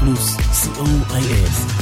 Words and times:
פלוס, 0.00 0.36
co.il. 0.36 1.72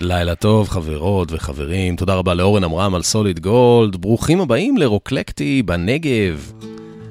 לילה 0.00 0.34
טוב, 0.34 0.68
חברות 0.68 1.32
וחברים. 1.32 1.96
תודה 1.96 2.14
רבה 2.14 2.34
לאורן 2.34 2.64
עמרם 2.64 2.94
על 2.94 3.02
סוליד 3.02 3.40
גולד. 3.40 3.96
ברוכים 3.96 4.40
הבאים 4.40 4.76
לרוקלקטי 4.76 5.62
בנגב. 5.62 6.52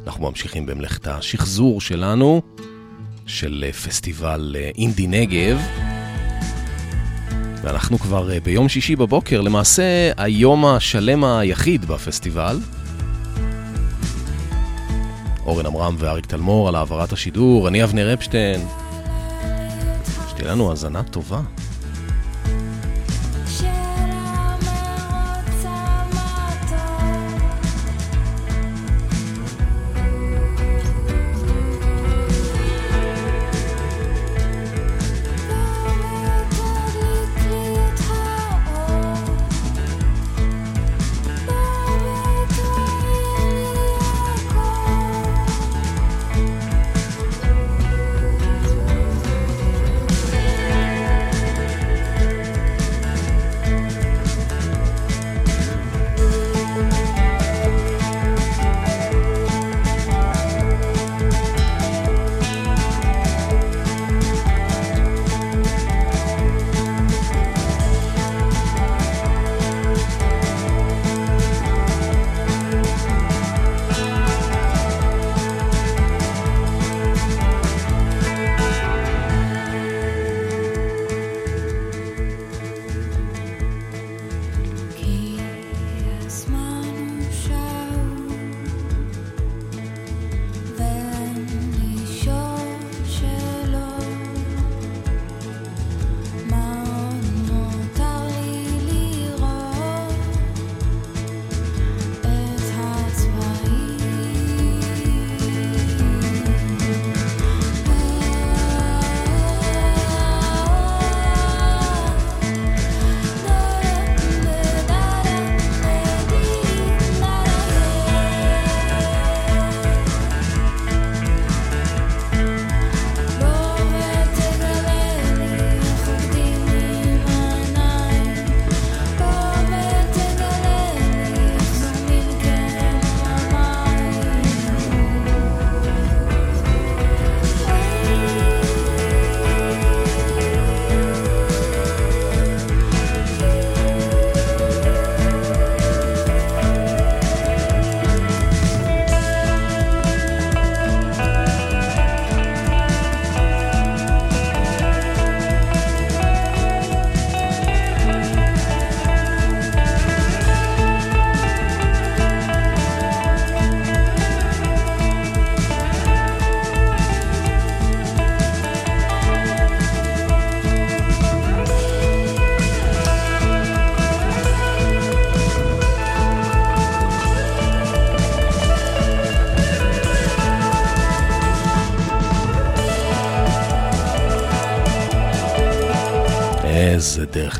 אנחנו 0.07 0.29
ממשיכים 0.29 0.65
במלאכת 0.65 1.07
השחזור 1.07 1.82
שלנו, 1.82 2.41
של 3.28 3.65
פסטיבל 3.71 4.55
אינדי 4.78 5.07
נגב. 5.07 5.61
ואנחנו 7.61 8.00
כבר 8.00 8.32
אה, 8.32 8.39
ביום 8.39 8.69
שישי 8.69 8.96
בבוקר, 8.96 9.41
למעשה 9.41 10.11
היום 10.18 10.65
השלם 10.65 11.23
היחיד 11.23 11.86
בפסטיבל. 11.86 12.57
אורן 15.45 15.65
עמרם 15.65 15.95
ואריק 15.97 16.25
תלמור 16.25 16.68
על 16.68 16.75
העברת 16.75 17.11
השידור, 17.11 17.68
אני 17.68 17.83
אבנר 17.83 18.13
אפשטיין. 18.13 18.68
שתהיה 20.29 20.51
לנו 20.51 20.69
האזנה 20.69 21.04
טובה. 21.04 21.41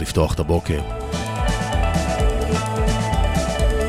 לפתוח 0.02 0.34
את 0.34 0.40
הבוקר. 0.40 0.80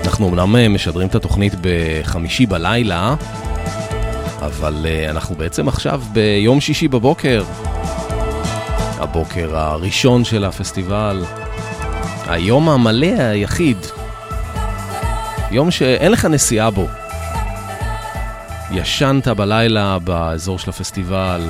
אנחנו 0.04 0.28
אמנם 0.28 0.56
אה, 0.56 0.68
משדרים 0.68 1.08
את 1.08 1.14
התוכנית 1.14 1.52
בחמישי 1.60 2.46
בלילה, 2.46 3.14
אבל 4.40 4.86
אה, 4.88 5.10
אנחנו 5.10 5.34
בעצם 5.34 5.68
עכשיו 5.68 6.02
ביום 6.12 6.60
שישי 6.60 6.88
בבוקר. 6.88 7.44
הבוקר 8.98 9.56
הראשון 9.56 10.24
של 10.24 10.44
הפסטיבל. 10.44 11.24
היום 12.26 12.68
המלא 12.68 13.06
היחיד. 13.18 13.76
יום 15.50 15.70
שאין 15.70 16.12
לך 16.12 16.24
נסיעה 16.24 16.70
בו. 16.70 16.86
ישנת 18.70 19.28
בלילה 19.28 19.98
באזור 19.98 20.58
של 20.58 20.70
הפסטיבל, 20.70 21.48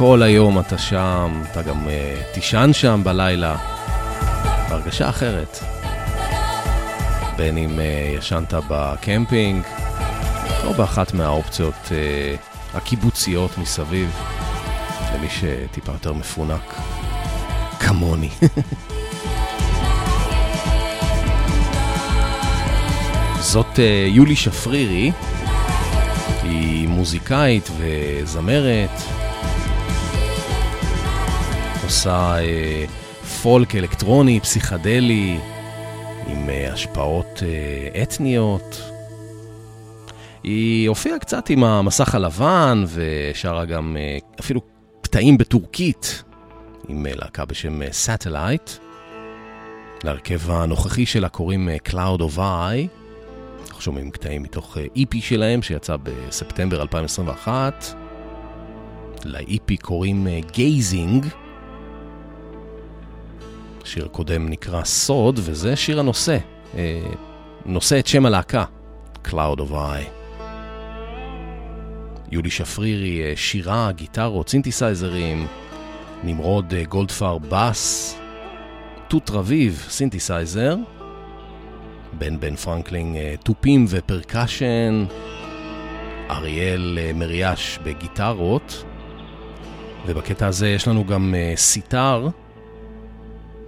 כל 0.00 0.22
היום 0.22 0.58
אתה 0.58 0.78
שם, 0.78 1.42
אתה 1.50 1.62
גם 1.62 1.86
uh, 1.86 1.90
תישן 2.34 2.70
שם 2.72 3.00
בלילה, 3.04 3.56
בהרגשה 4.68 5.08
אחרת. 5.08 5.58
בין 7.36 7.58
אם 7.58 7.78
uh, 7.78 8.18
ישנת 8.18 8.54
בקמפינג, 8.68 9.64
או 10.64 10.74
באחת 10.74 11.14
מהאופציות 11.14 11.74
uh, 11.74 11.88
הקיבוציות 12.76 13.58
מסביב, 13.58 14.10
למי 15.14 15.28
שטיפה 15.28 15.92
יותר 15.92 16.12
מפונק, 16.12 16.74
כמוני. 17.80 18.30
זאת 23.52 23.76
uh, 23.76 23.80
יולי 24.06 24.36
שפרירי, 24.36 25.12
היא 26.42 26.88
מוזיקאית 26.88 27.70
וזמרת. 27.78 29.20
עושה 31.90 32.36
אה, 32.38 32.84
פולק 33.42 33.74
אלקטרוני, 33.74 34.40
פסיכדלי, 34.40 35.38
עם 36.26 36.48
אה, 36.48 36.72
השפעות 36.72 37.42
אה, 37.42 38.02
אתניות. 38.02 38.82
היא 40.42 40.88
הופיעה 40.88 41.18
קצת 41.18 41.50
עם 41.50 41.64
המסך 41.64 42.14
הלבן 42.14 42.84
ושרה 42.88 43.64
גם 43.64 43.96
אה, 44.00 44.18
אפילו 44.40 44.60
קטעים 45.02 45.38
בטורקית 45.38 46.22
עם 46.88 47.06
אה, 47.06 47.12
להקה 47.14 47.44
בשם 47.44 47.92
Satellite. 47.92 48.70
אה, 48.70 48.76
להרכב 50.04 50.50
הנוכחי 50.50 51.06
שלה 51.06 51.28
קוראים 51.28 51.68
אה, 51.68 51.76
Cloud 51.88 52.20
of 52.20 52.38
Eye. 52.38 52.88
אנחנו 53.68 53.80
שומעים 53.80 54.10
קטעים 54.10 54.42
מתוך 54.42 54.76
EP 54.96 55.18
אה, 55.18 55.22
EP 55.22 55.26
שלהם 55.26 55.62
שיצא 55.62 55.96
בספטמבר 56.02 56.82
2021. 56.82 57.94
ל 59.24 59.41
EP 59.41 59.76
קוראים 59.76 60.26
Gazing. 60.52 61.24
אה, 61.24 61.49
שיר 63.84 64.08
קודם 64.08 64.48
נקרא 64.48 64.84
סוד, 64.84 65.40
וזה 65.42 65.76
שיר 65.76 66.00
הנושא. 66.00 66.38
אה, 66.74 67.00
נושא 67.66 67.98
את 67.98 68.06
שם 68.06 68.26
הלהקה, 68.26 68.64
Cloud 69.24 69.58
of 69.58 69.72
Eye. 69.72 70.10
יולי 72.30 72.50
שפרירי, 72.50 73.22
אה, 73.22 73.32
שירה, 73.36 73.92
גיטרות, 73.92 74.48
סינתסייזרים, 74.48 75.46
נמרוד 76.24 76.74
אה, 76.74 76.84
גולדפר 76.84 77.38
בס, 77.38 78.16
תות 79.08 79.30
רביב, 79.30 79.86
סינתסייזר, 79.88 80.76
בן 82.12 82.40
בן 82.40 82.56
פרנקלינג, 82.56 83.18
תופים 83.44 83.84
ו 83.88 83.98
percussion, 83.98 85.04
אריאל 86.30 86.98
מריאש 87.14 87.78
בגיטרות, 87.84 88.84
ובקטע 90.06 90.46
הזה 90.46 90.68
יש 90.68 90.88
לנו 90.88 91.04
גם 91.04 91.34
סיטאר, 91.56 92.28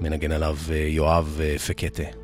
מנגן 0.03 0.33
עליו 0.33 0.57
יואב 0.71 1.41
פקטה. 1.67 2.22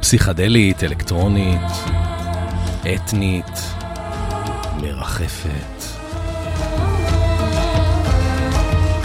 פסיכדלית, 0.00 0.84
אלקטרונית, 0.84 1.60
אתנית, 2.94 3.74
מרחפת. 4.82 5.82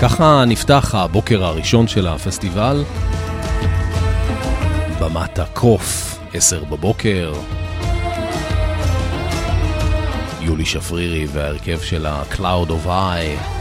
ככה 0.02 0.44
נפתח 0.48 0.96
הבוקר 0.96 1.44
הראשון 1.44 1.88
של 1.88 2.08
הפסטיבל. 2.08 2.84
במת 5.00 5.40
הקוף, 5.40 6.20
עשר 6.34 6.64
בבוקר. 6.64 7.34
יולי 10.42 10.66
שפרירי 10.66 11.28
וההרכב 11.34 11.80
של 11.80 12.06
ה-Cloud 12.06 12.70
of 12.70 12.88
Eye. 12.88 13.55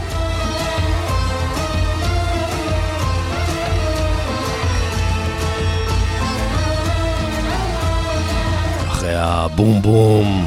הבום 9.27 9.81
בום, 9.81 10.45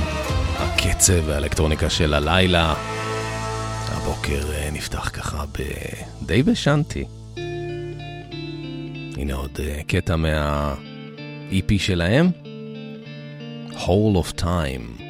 הקצב 0.58 1.22
והאלקטרוניקה 1.26 1.90
של 1.90 2.14
הלילה. 2.14 2.74
הבוקר 3.88 4.52
אה, 4.52 4.68
נפתח 4.72 5.10
ככה 5.12 5.44
די 6.22 6.42
בשנתי. 6.42 7.04
הנה 9.16 9.34
עוד 9.34 9.60
אה, 9.60 9.80
קטע 9.86 10.16
מה-EP 10.16 11.78
שלהם, 11.78 12.30
Whole 13.70 14.16
of 14.16 14.40
Time. 14.40 15.07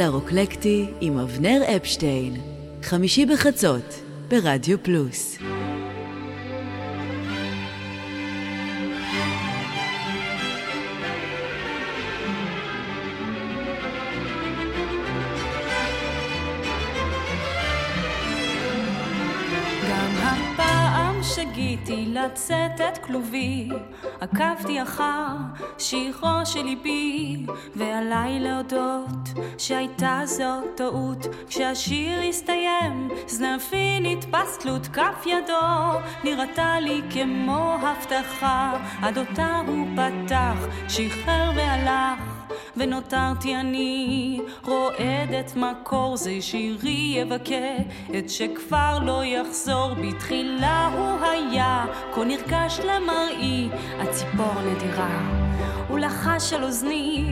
לילה 0.00 0.12
רוקלקטי 0.12 0.86
עם 1.00 1.18
אבנר 1.18 1.62
אפשטיין, 1.76 2.34
חמישי 2.82 3.26
בחצות, 3.26 4.02
ברדיו 4.28 4.82
פלוס. 4.82 5.38
שגיתי 21.34 22.06
לצאת 22.06 22.80
את 22.80 22.98
כלובי, 22.98 23.68
עקבתי 24.20 24.82
אחר 24.82 25.26
שירו 25.78 26.28
של 26.44 26.62
ליבי, 26.62 27.19
ועליי 27.76 28.40
להודות 28.40 29.28
שהייתה 29.58 30.20
זו 30.24 30.60
טעות. 30.74 31.26
כשהשיר 31.48 32.20
הסתיים, 32.28 33.08
זנבי 33.26 34.00
נתפס 34.00 34.58
תלות 34.58 34.86
כף 34.86 35.26
ידו, 35.26 35.98
נראתה 36.24 36.80
לי 36.80 37.00
כמו 37.10 37.76
הבטחה, 37.82 38.72
עד 39.02 39.18
אותה 39.18 39.60
הוא 39.66 39.86
פתח, 39.96 40.66
שחרר 40.88 41.52
והלך. 41.56 42.40
ונותרתי 42.76 43.56
אני 43.56 44.40
רועדת 44.64 45.56
מקור 45.56 46.16
זה 46.16 46.40
שירי 46.40 47.14
יבכה. 47.16 47.76
את 48.18 48.30
שכבר 48.30 48.98
לא 49.02 49.24
יחזור 49.24 49.94
בתחילה 49.94 50.90
הוא 50.96 51.26
היה. 51.26 51.84
כה 52.14 52.24
נרגש 52.24 52.80
למראי 52.80 53.68
הציפור 53.98 54.54
נדירה 54.66 55.49
הוא 55.90 55.98
לחש 55.98 56.52
על 56.52 56.64
אוזני 56.64 57.24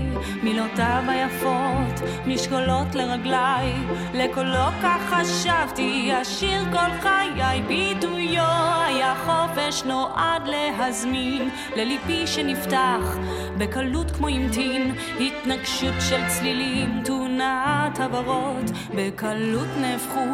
מילותיו 0.43 1.03
היפות 1.09 2.09
משקולות 2.27 2.95
לרגליי 2.95 3.73
לקולו 4.15 4.69
כך 4.83 5.01
חשבתי 5.11 6.11
אשיר 6.23 6.63
כל 6.73 7.01
חיי 7.01 7.63
ביטויו 7.63 8.45
היה 8.87 9.15
חופש 9.27 9.83
נועד 9.85 10.43
להזמין 10.47 11.49
לליבי 11.77 12.27
שנפתח 12.27 13.19
בקלות 13.59 14.11
כמו 14.11 14.29
המתין 14.29 14.95
התנגשות 15.21 15.95
של 16.09 16.21
צלילים, 16.29 17.03
תאונת 17.05 17.99
הברות, 18.01 18.71
בקלות 18.95 19.69
נהפכו 19.81 20.31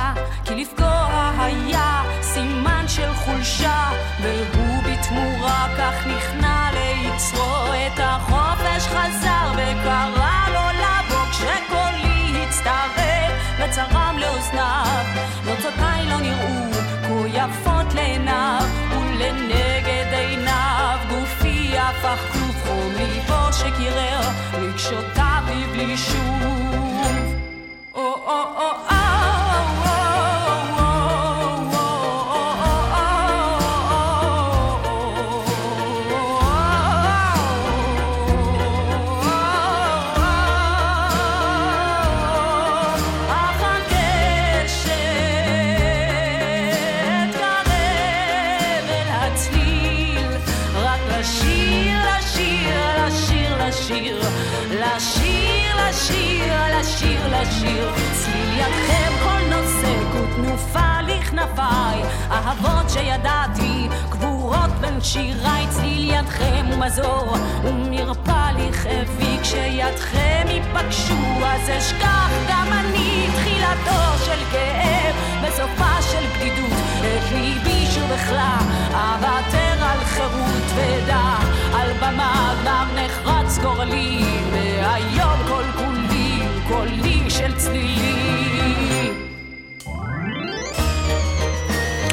קבורות 65.02 65.14
בין 65.16 65.35
שיריי, 65.42 65.66
צליל 65.71 66.11
ידכם 66.11 66.66
ומזור, 66.73 67.37
ומרפא 67.64 68.50
לכאבי, 68.59 69.38
כשידכם 69.42 70.47
ייפגשו, 70.49 71.14
אז 71.44 71.71
אשכח 71.78 72.30
גם 72.49 72.66
אני 72.73 73.26
תחילתו 73.35 74.25
של 74.25 74.44
כאב, 74.52 75.14
בסופה 75.42 76.02
של 76.02 76.25
בדידות, 76.37 76.78
את 77.00 77.32
ליבי 77.32 77.87
שוב 77.94 78.12
אכלה, 78.12 78.59
אוותר 78.90 79.85
על 79.85 80.04
חירות 80.04 80.73
ודע, 80.76 81.37
על 81.75 81.92
במה 81.92 82.54
כבר 82.62 82.85
נחרץ 82.94 83.59
גורלי, 83.59 84.25
והיום 84.52 85.38
כל 85.49 85.64
כולי 85.76 86.42
קולי 86.69 87.30
של 87.30 87.56
צלילים. 87.56 88.42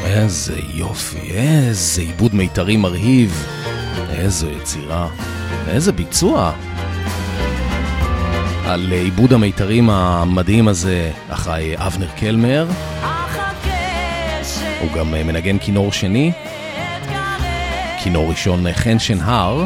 איזה 0.10 0.60
יופי, 0.74 1.32
איזה 1.32 2.02
עיבוד 2.02 2.36
מיתרי 2.36 2.78
מרהיב, 2.78 3.48
איזו 4.10 4.48
יצירה, 4.50 5.08
איזה 5.68 5.92
ביצוע. 5.92 6.52
על 8.66 8.92
עיבוד 8.92 9.34
המיתרים 9.34 9.90
המדהים 9.90 10.68
הזה 10.68 11.12
אחראי 11.30 11.76
אבנר 11.78 12.08
קלמר. 12.18 12.68
הוא 14.82 14.92
גם 14.92 15.12
מנגן 15.12 15.58
כינור 15.58 15.92
שני, 15.92 16.32
כינור 18.04 18.30
ראשון 18.30 18.74
חן 18.74 19.00
שנהר. 19.00 19.66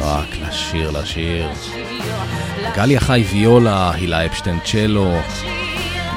רק 0.00 0.28
לשיר, 0.48 0.90
לשיר. 0.90 1.48
גליה 2.76 3.00
חי 3.00 3.24
ויולה, 3.30 3.90
הילה 3.94 4.26
אפשטיין 4.26 4.58
צ'לו, 4.64 5.12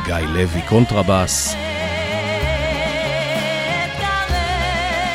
גיא 0.06 0.16
לוי 0.16 0.62
קונטרבאס. 0.62 1.56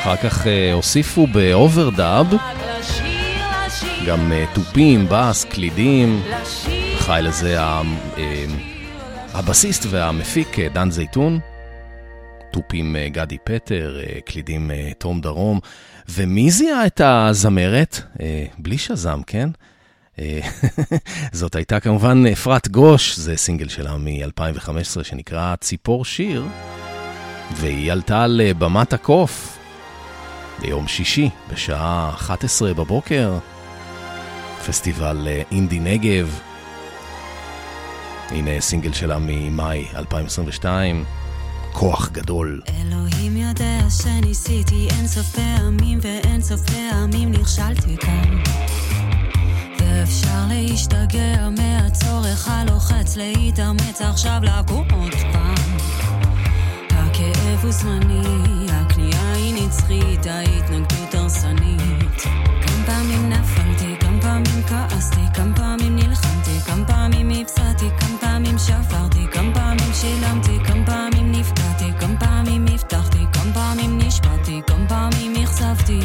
אחר 0.04 0.16
כך 0.16 0.46
אה, 0.46 0.72
הוסיפו 0.72 1.26
ב 1.26 1.39
overdub 1.39 2.26
גם 4.06 4.32
אה, 4.32 4.44
תופים, 4.54 5.06
בס, 5.10 5.44
קלידים. 5.44 6.22
חי 6.98 7.20
לזה 7.22 7.60
אה, 7.60 7.82
הבסיסט 9.32 9.86
והמפיק 9.90 10.58
דן 10.58 10.90
זייתון. 10.90 11.40
תופים 12.52 12.96
גדי 13.08 13.38
פטר, 13.44 14.00
קלידים 14.24 14.70
תום 14.98 15.20
דרום. 15.20 15.60
ומי 16.08 16.50
זיהה 16.50 16.86
את 16.86 17.00
הזמרת? 17.04 18.00
בלי 18.58 18.78
Shazam, 18.78 19.20
כן? 19.26 19.50
זאת 21.32 21.54
הייתה 21.54 21.80
כמובן 21.80 22.26
אפרת 22.32 22.68
גוש, 22.68 23.16
זה 23.16 23.36
סינגל 23.36 23.68
שלה 23.68 23.96
מ-2015 23.96 25.04
שנקרא 25.04 25.56
ציפור 25.56 26.04
שיר, 26.04 26.44
והיא 27.56 27.92
עלתה 27.92 28.26
לבמת 28.26 28.92
הקוף 28.92 29.54
ביום 30.60 30.88
שישי 30.88 31.30
בשעה 31.52 32.10
11 32.14 32.74
בבוקר, 32.74 33.38
פסטיבל 34.66 35.28
אה, 35.30 35.42
אינדי 35.50 35.78
נגב. 35.80 36.40
הנה 38.30 38.60
סינגל 38.60 38.92
שלה 38.92 39.18
ממאי 39.20 39.86
2022, 39.96 41.04
כוח 41.72 42.08
גדול. 42.12 42.60
אלוהים 42.68 43.36
יודע 43.36 43.90
שניסיתי 44.02 44.88
אין 44.90 45.06
סוף 45.06 45.26
פעמים 45.26 45.98
ואין 46.02 46.42
סוף 46.42 46.60
פעמים 46.60 47.32
נכשלתי 47.32 47.96
כאן. 47.96 48.38
אפשר 50.04 50.46
להשתגע 50.48 51.48
מהצורך 51.58 52.48
הלוחץ 52.48 53.16
להתאמץ 53.16 54.00
עכשיו 54.00 54.40
לקום 54.42 54.86
עוד 54.90 55.14
פעם. 55.32 55.54
הכאב 56.90 57.34
חיפוש 57.34 57.74
זמני, 57.74 58.66
הכניעה 58.70 59.34
נצחית, 59.74 60.26
ההתנגדות 60.26 61.14
הרסנית. 61.14 62.22
כמה 62.62 62.86
פעמים 62.86 63.28
נפלתי, 63.28 63.94
כמה 64.00 64.20
פעמים 64.22 64.62
כעסתי, 64.68 65.20
כמה 65.34 65.56
פעמים 65.56 65.96
נלחמתי, 65.96 66.60
כמה 66.66 66.84
פעמים 66.84 67.30
הפסדתי, 67.30 67.84
כמה 68.00 68.18
פעמים 68.20 68.58
שברתי, 68.58 69.26
כמה 69.32 69.54
פעמים 69.54 69.92
שילמתי, 69.92 70.58
כמה 70.66 70.86
פעמים 70.86 71.32
נפגעתי, 71.32 71.90
כמה 72.00 72.20
פעמים 72.20 72.66
הבטחתי, 72.74 73.18
כמה 73.32 73.54
פעמים 73.54 73.98
נשבעתי, 73.98 74.60
כמה 74.66 74.88
פעמים 74.88 75.34
אכזבתי. 75.42 76.00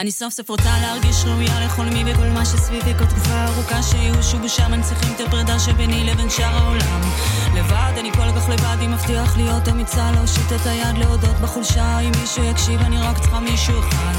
אני 0.00 0.10
סוף 0.10 0.32
סוף 0.34 0.50
רוצה 0.50 0.78
להרגיש 0.80 1.24
ראויה 1.24 1.66
לכל 1.66 1.84
מי 1.84 2.12
וכל 2.12 2.26
מה 2.26 2.44
שסביבי 2.44 2.94
כל 2.98 3.04
תקופה 3.04 3.44
ארוכה 3.44 3.82
שייאוש 3.82 4.34
ובושה 4.34 4.68
מנציחים 4.68 5.14
את 5.14 5.20
הפרידה 5.20 5.58
שביני 5.58 6.04
לבין 6.04 6.30
שאר 6.30 6.56
העולם. 6.56 7.00
לבד, 7.54 7.92
אני 7.98 8.12
כל 8.12 8.32
כך 8.36 8.48
לבד, 8.48 8.76
אם 8.84 8.90
מבטיח 8.90 9.36
להיות 9.36 9.68
אמיצה 9.68 10.10
להושיט 10.10 10.52
את 10.52 10.66
היד 10.66 10.98
להודות 10.98 11.36
בחולשה 11.42 11.98
אם 11.98 12.12
מישהו 12.20 12.44
יקשיב, 12.44 12.80
אני 12.80 12.98
רק 12.98 13.18
צריכה 13.18 13.40
מישהו 13.40 13.80
אחד. 13.80 14.14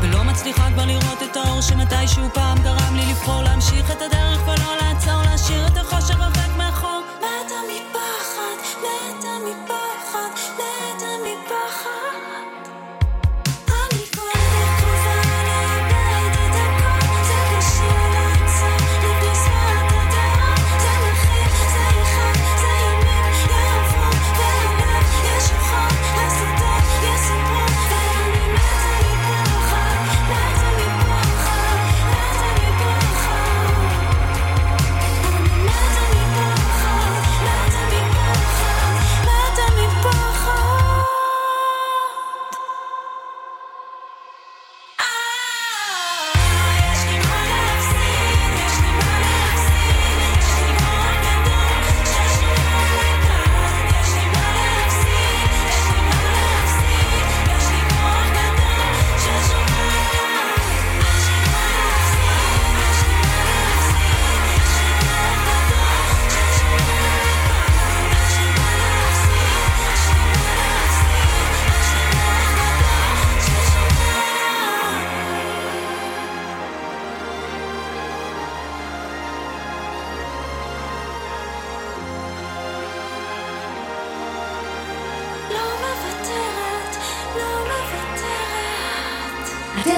ולא 0.00 0.24
מצליחה 0.24 0.68
כבר 0.72 0.84
לראות 0.84 1.22
את 1.30 1.36
האור 1.36 1.60
שמתישהו 1.60 2.28
פעם 2.34 2.58
גרם 2.62 2.96
לי 2.96 3.06
לבחור 3.10 3.42
להמשיך 3.42 3.90
את 3.90 4.02
הדרך 4.02 4.42
ולא 4.42 4.76
לעצור, 4.80 5.22
להשאיר 5.22 5.66
את 5.66 5.76
החושך 5.76 6.16
רווק 6.16 6.56
מאחור 6.56 7.01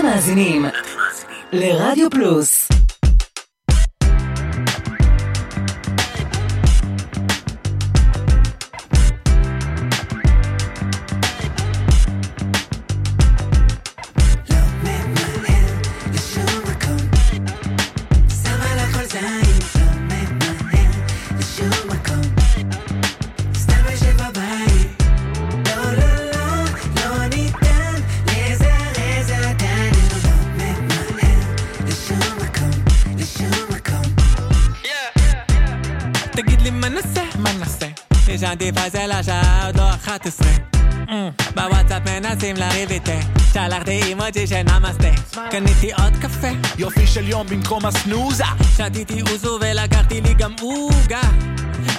מאזינים 0.02 0.66
לרדיו 1.52 2.10
פלוס 2.10 2.68
11 40.14 40.46
mm. 41.06 41.12
בוואטסאפ 41.54 42.02
מנסים 42.08 42.56
לריב 42.56 42.90
איתי. 42.90 43.18
שלחתי 43.52 44.02
אימוג'י 44.02 44.46
של 44.46 44.62
נמאסטה 44.62 45.08
קניתי 45.50 45.92
עוד 45.92 46.12
קפה. 46.22 46.48
יופי 46.78 47.06
של 47.06 47.28
יום 47.28 47.46
במקום 47.46 47.86
הסנוזה. 47.86 48.44
שתיתי 48.76 49.22
אוזו 49.22 49.58
ולקחתי 49.60 50.20
לי 50.20 50.34
גם 50.34 50.54
עוגה. 50.60 51.20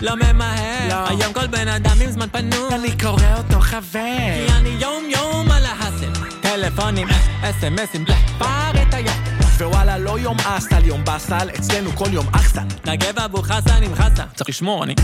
לא 0.02 0.16
ממהר, 0.16 0.90
לא. 0.90 1.10
היום 1.10 1.34
כל 1.34 1.48
בן 1.48 1.68
אדם 1.68 1.96
עם 2.02 2.12
זמן 2.12 2.28
פנוי. 2.30 2.76
אני 2.76 2.98
קורא 2.98 3.38
אותו 3.38 3.60
חבר. 3.60 4.00
כי 4.48 4.54
אני 4.54 4.70
יום 4.70 5.04
יום 5.10 5.52
על 5.52 5.66
ההאסל 5.66 6.12
טלפונים, 6.42 7.08
אס.אם.אסים, 7.42 8.06
פאר 8.38 8.72
את 8.82 8.94
היום. 8.94 9.16
ווואלה 9.58 9.98
לא 9.98 10.20
יום 10.20 10.38
אסל, 10.40 10.86
יום 10.86 11.06
באסל, 11.06 11.50
אצלנו 11.60 11.92
כל 11.92 12.10
יום 12.12 12.28
אחסן 12.32 12.68
נגב 12.86 13.20
אבו 13.20 13.42
חסן 13.42 13.84
עם 13.84 13.96
חסה, 13.96 14.24
צריך 14.36 14.50
לשמור 14.50 14.84
אני 14.84 14.96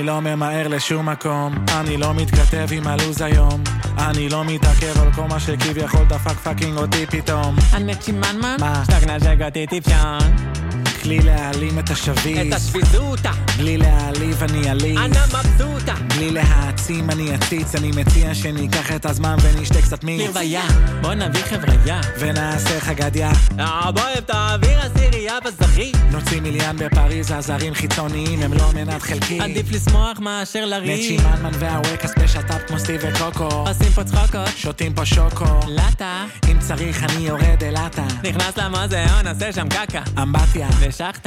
אני 0.00 0.08
לא 0.08 0.20
ממהר 0.20 0.68
לשום 0.68 1.08
מקום, 1.08 1.54
אני 1.80 1.96
לא 1.96 2.14
מתכתב 2.14 2.66
עם 2.72 2.86
הלו"ז 2.86 3.22
היום, 3.22 3.62
אני 3.98 4.28
לא 4.28 4.44
מתעכב 4.44 5.00
על 5.00 5.12
כל 5.12 5.22
מה 5.22 5.40
שכביכול 5.40 6.04
דפק 6.08 6.32
פאקינג 6.32 6.78
אותי 6.78 7.06
פתאום. 7.06 7.56
אני 7.74 7.96
צ'ימנמן? 7.96 8.56
מה? 8.60 8.82
שטגנז'ק 8.84 9.36
אותי 9.44 9.66
טיפשון. 9.66 10.69
כלי 11.02 11.18
להעלים 11.18 11.78
את 11.78 11.90
השביס. 11.90 12.38
את 12.48 12.52
השביזותה. 12.52 13.30
בלי 13.56 13.76
להעליב 13.76 14.42
אני 14.42 14.68
עליב. 14.70 14.98
אנא 14.98 15.20
מבסוטה. 15.26 15.94
בלי 16.16 16.30
להעצים 16.30 17.10
אני 17.10 17.34
אציץ, 17.34 17.74
אני 17.74 17.90
מציע 17.90 18.34
שניקח 18.34 18.92
את 18.92 19.06
הזמן 19.06 19.36
ונשתה 19.42 19.82
קצת 19.82 20.04
מיץ. 20.04 20.20
לרוויה, 20.20 20.62
בוא 21.00 21.14
נביא 21.14 21.42
חבריה. 21.42 22.00
ונעשה 22.18 22.80
חגדיה. 22.80 23.32
אה, 23.58 23.92
בוא 23.92 24.02
אוהב 24.02 24.20
תעביר 24.20 24.80
עשירייה 24.80 25.38
בזכי. 25.44 25.92
נוציא 26.10 26.40
מיליאן 26.40 26.76
בפריז, 26.76 27.30
הזרים 27.30 27.74
חיצוניים 27.74 28.42
הם 28.42 28.52
לא 28.52 28.72
מנת 28.74 29.02
חלקי. 29.02 29.40
עדיף 29.40 29.72
לשמוח 29.72 30.18
מאשר 30.18 30.64
לריב. 30.64 30.90
נצ'י 30.90 31.16
מנמן 31.16 31.50
והווקס 31.58 32.10
בשת"פ 32.22 32.66
כמו 32.66 32.78
סטיב 32.78 33.00
וקוקו. 33.04 33.44
עושים 33.44 33.92
פה 33.94 34.04
צחוקות. 34.04 34.48
שותים 34.56 34.94
פה 34.94 35.06
שוקו. 35.06 35.60
לטה. 35.68 36.24
אם 36.50 36.58
צריך 36.58 37.02
אני 37.02 37.26
יורד 37.26 37.64
אלטה. 37.64 38.04
נכנס 38.24 38.56
למוזיאון, 38.56 39.26
עושה 39.26 39.52
שם 39.52 39.68
קקה. 39.68 40.02
אמבטיה. 40.22 40.68
המשכת. 40.90 41.26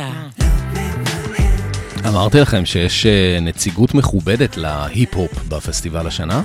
אמרתי 2.07 2.39
לכם 2.39 2.65
שיש 2.65 3.05
אה, 3.05 3.37
נציגות 3.41 3.93
מכובדת 3.93 4.57
להיפ-הופ 4.57 5.31
בפסטיבל 5.47 6.07
השנה? 6.07 6.41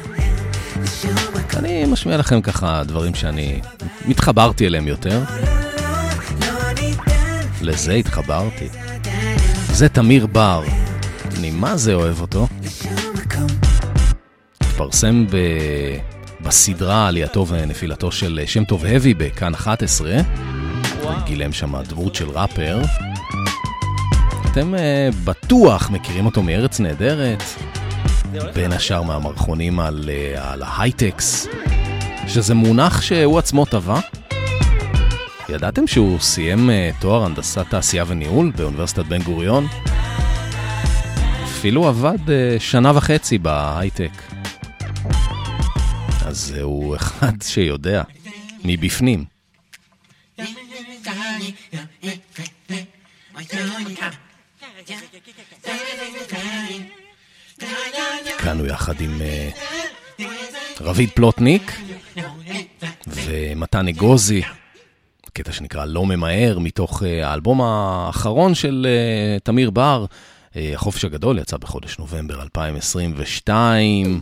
אני 1.56 1.84
משמיע 1.84 2.16
לכם 2.16 2.40
ככה 2.40 2.84
דברים 2.84 3.14
שאני 3.14 3.60
מתחברתי 4.06 4.66
אליהם 4.66 4.88
יותר. 4.88 5.22
לזה 7.62 7.92
התחברתי. 7.94 8.68
זה 9.72 9.88
תמיר 9.88 10.26
בר, 10.26 10.64
אני 11.38 11.50
מה 11.50 11.76
זה 11.76 11.94
אוהב 11.94 12.20
אותו. 12.20 12.46
התפרסם 14.60 15.26
ב... 15.26 15.36
בסדרה 16.40 17.08
עלייתו 17.08 17.46
ונפילתו 17.46 18.12
של 18.12 18.40
שם 18.46 18.64
טוב 18.64 18.84
הבי 18.84 19.14
בכאן 19.14 19.54
11. 19.54 20.10
גילם 21.24 21.52
שם 21.52 21.82
דמות 21.82 22.14
של 22.14 22.30
ראפר. 22.30 22.82
אתם 24.52 24.74
uh, 24.74 25.14
בטוח 25.24 25.90
מכירים 25.90 26.26
אותו 26.26 26.42
מארץ 26.42 26.80
נהדרת, 26.80 27.42
בין 28.54 28.72
השאר 28.72 29.02
מהמערכונים 29.02 29.80
על, 29.80 30.04
uh, 30.04 30.40
על 30.40 30.62
ההייטקס, 30.62 31.48
שזה 32.26 32.54
מונח 32.54 33.00
שהוא 33.00 33.38
עצמו 33.38 33.64
טבע. 33.64 34.00
ידעתם 35.48 35.86
שהוא 35.86 36.18
סיים 36.18 36.70
uh, 36.70 37.00
תואר 37.00 37.24
הנדסת 37.24 37.66
תעשייה 37.70 38.04
וניהול 38.06 38.52
באוניברסיטת 38.56 39.04
בן 39.06 39.22
גוריון? 39.22 39.66
אפילו 41.44 41.88
עבד 41.88 42.18
uh, 42.26 42.30
שנה 42.58 42.92
וחצי 42.94 43.38
בהייטק. 43.38 44.22
אז 46.26 46.54
הוא 46.62 46.96
אחד 46.96 47.32
שיודע, 47.42 48.02
מבפנים. 48.64 49.37
כאן 58.38 58.58
הוא 58.58 58.66
יחד 58.66 59.00
עם 59.00 59.20
uh, 59.20 60.24
רביד 60.80 61.10
פלוטניק 61.10 61.80
ומתן 63.06 63.88
אגוזי, 63.88 64.42
קטע 65.32 65.52
שנקרא 65.52 65.84
לא 65.84 66.06
ממהר, 66.06 66.58
מתוך 66.58 67.02
uh, 67.02 67.06
האלבום 67.24 67.60
האחרון 67.62 68.54
של 68.54 68.86
uh, 68.86 69.40
תמיר 69.44 69.70
בר, 69.70 70.04
החופש 70.54 71.04
הגדול, 71.04 71.38
יצא 71.38 71.56
בחודש 71.56 71.98
נובמבר 71.98 72.42
2022. 72.42 74.20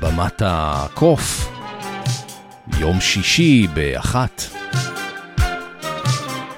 במת 0.00 0.42
הקוף, 0.44 1.50
יום 2.80 3.00
שישי 3.00 3.66
באחת. 3.74 4.42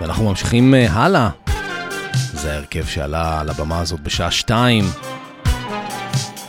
ואנחנו 0.00 0.28
ממשיכים 0.28 0.74
הלאה. 0.74 1.28
זה 2.32 2.52
ההרכב 2.52 2.87
שעלה 2.87 3.40
על 3.40 3.50
הבמה 3.50 3.80
הזאת 3.80 4.00
בשעה 4.00 4.30
שתיים. 4.30 4.85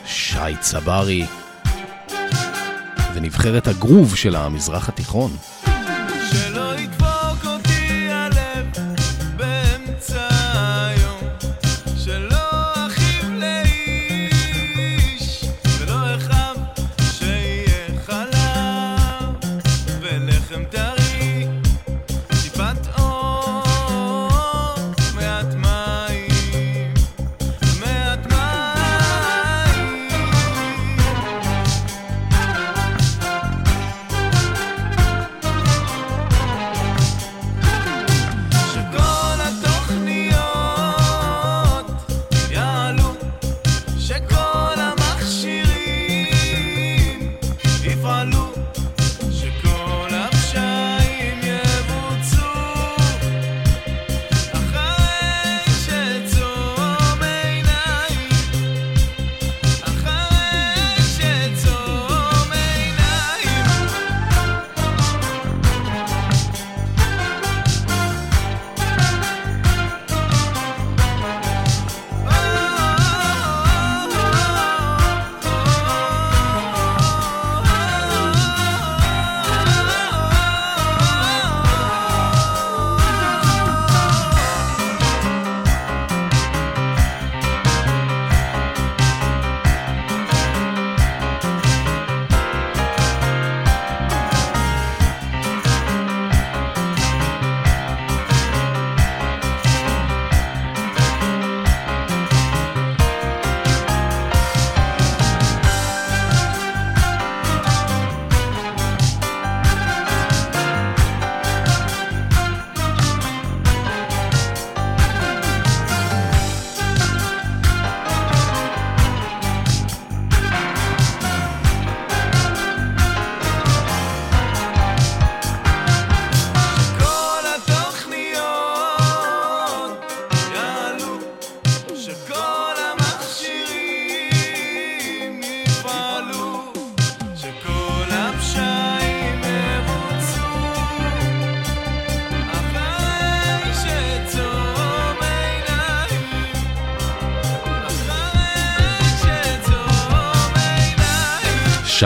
שי 0.05 0.57
צברי. 0.59 1.25
ונבחרת 3.13 3.67
הגרוב 3.67 4.15
של 4.15 4.36
המזרח 4.36 4.89
התיכון. 4.89 5.31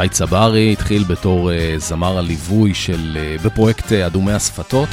שי 0.02 0.10
צברי 0.10 0.74
התחיל 0.74 1.04
בתור 1.04 1.52
uh, 1.52 1.54
זמר 1.78 2.18
הליווי 2.18 2.74
של, 2.74 3.18
uh, 3.40 3.46
בפרויקט 3.46 3.86
uh, 3.86 4.08
אדומי 4.08 4.32
השפתות 4.32 4.90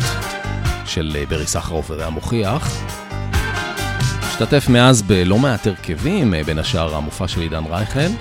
של 0.86 1.16
ברי 1.28 1.46
סחרוף 1.46 1.86
ורע 1.90 2.10
מוכיח. 2.10 2.84
השתתף 4.22 4.68
מאז 4.68 5.02
בלא 5.02 5.38
מעט 5.38 5.66
הרכבים, 5.66 6.34
בין 6.46 6.58
השאר 6.58 6.94
המופע 6.94 7.28
של 7.28 7.40
עידן 7.40 7.64
רייכל. 7.64 8.14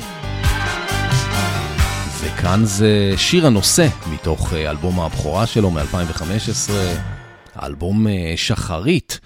וכאן 2.20 2.66
זה 2.66 3.14
שיר 3.18 3.48
הנושא 3.48 3.88
מתוך 4.14 4.54
אלבום 4.54 5.00
הבכורה 5.00 5.46
שלו 5.46 5.72
מ-2015, 5.72 6.72
האלבום 7.56 8.08
שחרית. 8.36 9.20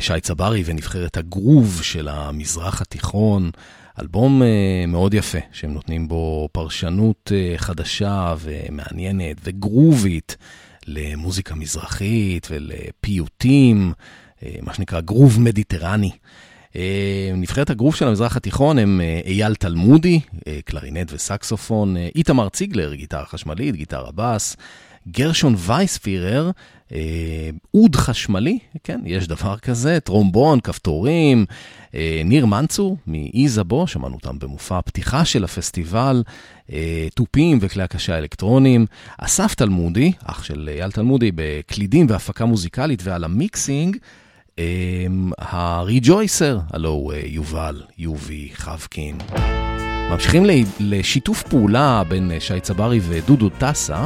שי 0.00 0.20
צברי 0.22 0.62
ונבחרת 0.66 1.16
הגרוב 1.16 1.80
של 1.82 2.08
המזרח 2.08 2.82
התיכון. 2.82 3.50
אלבום 4.00 4.42
uh, 4.42 4.44
מאוד 4.88 5.14
יפה, 5.14 5.38
שהם 5.52 5.74
נותנים 5.74 6.08
בו 6.08 6.48
פרשנות 6.52 7.32
uh, 7.34 7.58
חדשה 7.58 8.34
ומעניינת 8.40 9.36
וגרובית 9.44 10.36
למוזיקה 10.86 11.54
מזרחית 11.54 12.48
ולפיוטים, 12.50 13.92
uh, 13.92 14.44
מה 14.62 14.74
שנקרא 14.74 15.00
גרוב 15.00 15.40
מדיטרני. 15.40 16.10
נבחרת 17.36 17.70
הגרוב 17.70 17.94
של 17.94 18.08
המזרח 18.08 18.36
התיכון 18.36 18.78
הם 18.78 19.00
אייל 19.26 19.54
תלמודי, 19.54 20.20
קלרינט 20.64 21.12
וסקסופון, 21.12 21.96
איתמר 21.96 22.48
ציגלר, 22.48 22.94
גיטרה 22.94 23.24
חשמלית, 23.24 23.76
גיטרה 23.76 24.10
בס, 24.14 24.56
גרשון 25.08 25.54
וייספירר, 25.58 26.50
אוד 27.74 27.96
חשמלי, 27.96 28.58
כן, 28.84 29.00
יש 29.04 29.28
דבר 29.28 29.56
כזה, 29.58 30.00
טרומבון, 30.00 30.60
כפתורים. 30.60 31.46
ניר 32.24 32.46
מנצור 32.46 32.96
מאיזבו, 33.06 33.86
שמענו 33.86 34.14
אותם 34.14 34.38
במופע 34.38 34.78
הפתיחה 34.78 35.24
של 35.24 35.44
הפסטיבל, 35.44 36.22
תופים 37.14 37.58
וכלי 37.60 37.82
הקשה 37.82 38.14
האלקטרונים. 38.14 38.86
אסף 39.18 39.54
תלמודי, 39.54 40.12
אח 40.24 40.44
של 40.44 40.70
אייל 40.72 40.90
תלמודי, 40.90 41.30
בקלידים 41.34 42.06
והפקה 42.08 42.44
מוזיקלית 42.44 43.02
ועל 43.04 43.24
המיקסינג. 43.24 43.96
הריג'ויסר, 45.38 46.58
הלו 46.72 46.90
הוא 46.90 47.12
יובל, 47.26 47.82
יובי 47.98 48.48
חבקין. 48.54 49.18
ממשיכים 50.10 50.44
לשיתוף 50.80 51.42
פעולה 51.42 52.02
בין 52.08 52.30
שי 52.38 52.60
צברי 52.60 53.00
ודודו 53.02 53.48
טסה. 53.48 54.04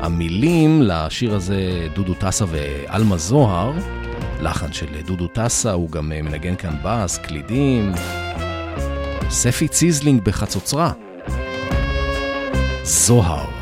המילים 0.00 0.82
לשיר 0.82 1.34
הזה 1.34 1.88
דודו 1.94 2.14
טסה 2.14 2.44
ואלמה 2.48 3.16
זוהר, 3.16 3.72
לחן 4.40 4.72
של 4.72 4.86
דודו 5.06 5.26
טסה, 5.28 5.72
הוא 5.72 5.90
גם 5.90 6.08
מנגן 6.08 6.56
כאן 6.56 6.74
בס, 6.84 7.18
קלידים. 7.18 7.92
ספי 9.30 9.68
ציזלינג 9.68 10.22
בחצוצרה. 10.22 10.92
זוהר. 12.82 13.60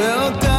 אותה 0.00 0.51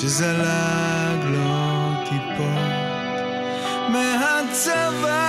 שזלג 0.00 1.24
לו 1.24 1.38
לא 1.38 1.92
טיפות 2.04 2.70
מהצבע 3.88 5.19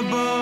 above. 0.00 0.39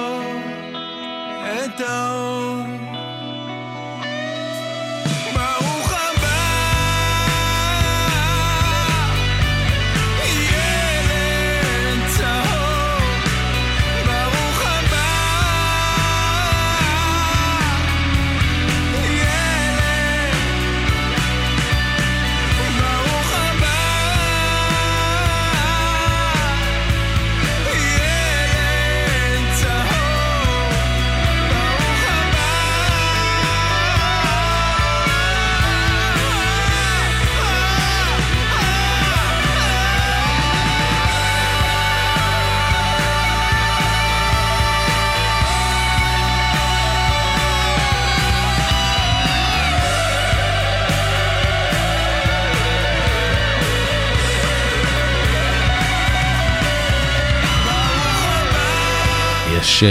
יש 59.79 59.85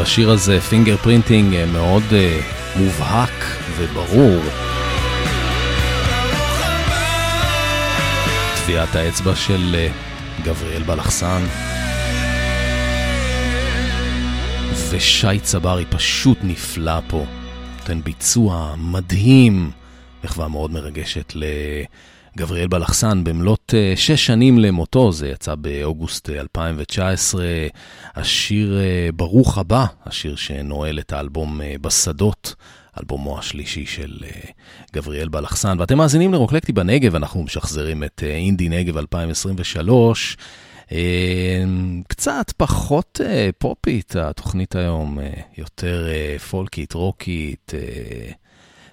בשיר 0.00 0.30
הזה 0.30 0.60
finger 0.60 0.96
printing 0.96 1.64
מאוד 1.72 2.02
מובהק 2.76 3.30
וברור. 3.76 4.42
טביעת 8.56 8.94
האצבע 8.94 9.36
של 9.36 9.88
גבריאל 10.44 10.82
בלחסן. 10.82 11.42
ושי 14.90 15.40
צברי 15.42 15.84
פשוט 15.90 16.38
נפלא 16.42 17.00
פה. 17.08 17.26
נותן 17.78 18.02
ביצוע 18.02 18.74
מדהים, 18.78 19.70
מחווה 20.24 20.48
מאוד 20.48 20.70
מרגשת 20.70 21.32
לגבריאל 22.36 22.66
בלחסן 22.66 23.24
במלאת 23.24 23.74
אה, 23.74 23.92
שש 23.96 24.26
שנים 24.26 24.58
למותו, 24.58 25.12
זה 25.12 25.28
יצא 25.28 25.54
באוגוסט 25.54 26.30
2019. 26.30 27.44
אה, 27.44 27.66
השיר 28.14 28.78
אה, 28.78 29.08
ברוך 29.14 29.58
הבא, 29.58 29.84
השיר 30.06 30.36
שנועל 30.36 30.98
את 30.98 31.12
האלבום 31.12 31.60
בשדות. 31.80 32.54
אלבומו 33.00 33.38
השלישי 33.38 33.86
של 33.86 34.18
גבריאל 34.94 35.28
בלחסן. 35.28 35.76
ואתם 35.80 35.98
מאזינים 35.98 36.32
לרוקלקטי 36.32 36.72
בנגב, 36.72 37.14
אנחנו 37.14 37.42
משחזרים 37.42 38.04
את 38.04 38.22
אינדי 38.26 38.68
נגב 38.68 38.96
2023. 38.98 40.36
קצת 42.08 42.52
פחות 42.56 43.20
פופית 43.58 44.16
התוכנית 44.16 44.76
היום, 44.76 45.18
יותר 45.58 46.08
פולקית, 46.50 46.92
רוקית. 46.92 47.72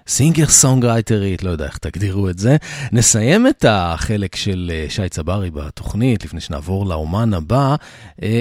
סינגר 0.06 0.46
סונגרייטרית, 0.46 1.42
לא 1.42 1.50
יודע 1.50 1.64
איך 1.64 1.78
תגדירו 1.78 2.28
את 2.30 2.38
זה. 2.38 2.56
נסיים 2.92 3.46
את 3.46 3.64
החלק 3.68 4.36
של 4.36 4.72
שי 4.88 5.08
צברי 5.08 5.50
בתוכנית, 5.50 6.24
לפני 6.24 6.40
שנעבור 6.40 6.86
לאומן 6.86 7.34
הבא, 7.34 7.76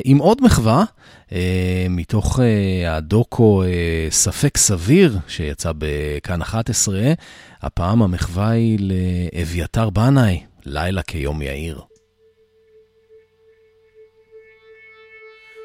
עם 0.04 0.18
עוד 0.18 0.44
מחווה, 0.44 0.84
מתוך 1.90 2.40
הדוקו 2.88 3.64
ספק 4.10 4.58
סביר, 4.58 5.18
שיצא 5.28 5.72
בכאן 5.78 6.42
11. 6.42 7.14
הפעם 7.62 8.02
המחווה 8.02 8.50
היא 8.50 8.80
לאביתר 8.82 9.90
בנאי, 9.90 10.42
לילה 10.66 11.02
כיום 11.02 11.42
יאיר. 11.42 11.82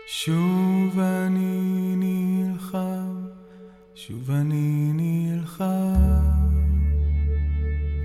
שוב 0.06 0.98
אני 1.00 1.96
נלחם, 1.96 3.26
שוב 3.96 4.30
אני 4.30 4.90
נלחם, 4.94 5.64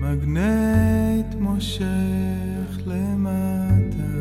מגנט 0.00 1.34
מושך 1.40 2.78
למטה, 2.86 4.12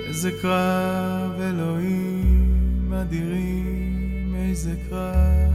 איזה 0.07 0.31
קרב 0.43 1.41
אלוהים 1.41 2.93
אדירים, 2.93 3.70
איזה 4.51 4.75
קרב 4.91 5.53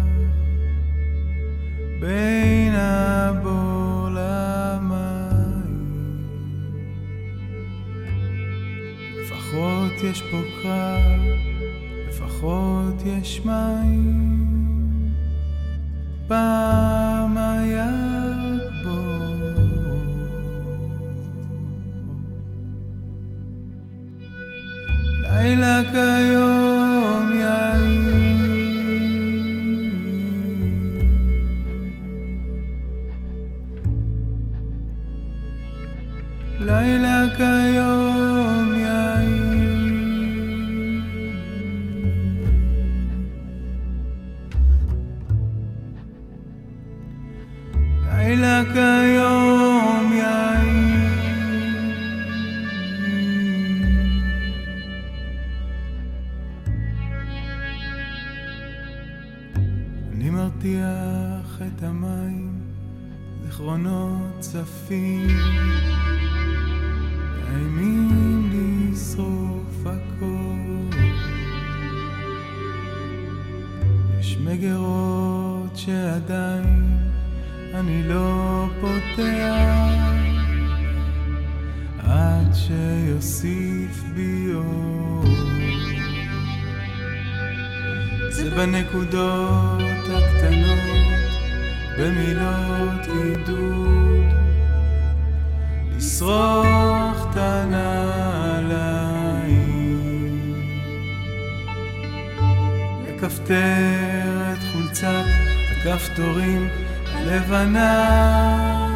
בין 2.00 2.74
הבור 2.76 4.08
למים. 4.12 5.76
לפחות 9.22 9.92
יש 10.04 10.22
פה 10.32 10.42
קרב, 10.62 11.22
לפחות 12.08 12.96
יש 13.06 13.42
מים. 13.46 14.26
פעם 16.28 17.38
היה 17.38 18.16
לילה 25.46 25.82
כיום 25.92 27.32
יאיר. 27.34 28.05
לילה 36.76 37.24
כיום 37.38 38.74
יאיר. 38.74 39.76
לילה 48.06 48.62
כיום 48.74 50.14
יאיר. 50.14 50.56
מרתיח 60.36 61.62
את 61.68 61.84
המים, 61.84 62.60
זיכרונות 63.44 64.40
צפים, 64.40 65.28
מגירות 74.46 75.76
שעדיין 75.76 76.98
אני 77.74 78.04
לא 78.08 78.66
פותח, 78.82 79.86
עד 82.00 82.54
שיוסיף 82.54 84.04
בי 84.16 84.54
אור. 84.54 85.24
זה 88.30 88.50
בנקודות 88.50 90.06
הקטנות, 90.10 91.06
במילות 92.00 93.08
עידוד, 93.08 94.26
לשרוך 95.98 97.28
את 97.32 97.38
הנעליים, 97.38 99.15
לכפתר 103.26 104.54
את 104.54 104.64
חולצת 104.74 105.26
הכפתורים 105.72 106.68
הלבנה, 107.12 108.88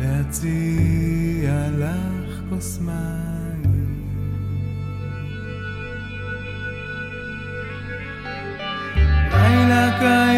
להציע 0.00 1.68
לך 1.78 2.40
כוס 2.50 2.78
מים. 2.80 3.62
לילה 9.32 9.98
כיום 9.98 10.33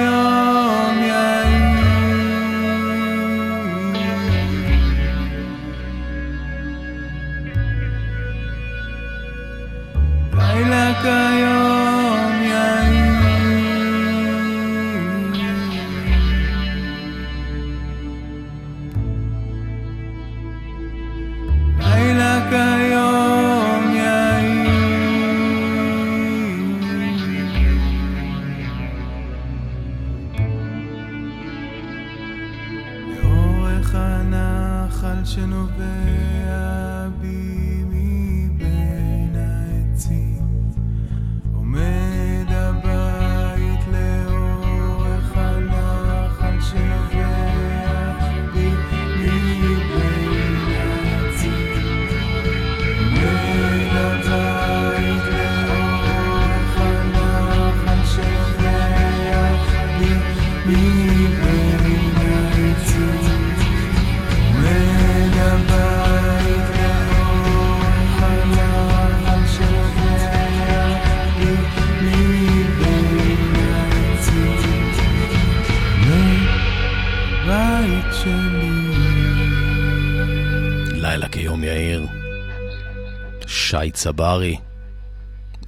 צברי 83.96 84.56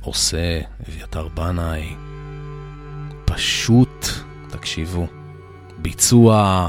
עושה 0.01 0.61
אביתר 0.89 1.29
בנאי. 1.29 1.95
פשוט, 3.25 4.07
תקשיבו, 4.49 5.07
ביצוע 5.79 6.69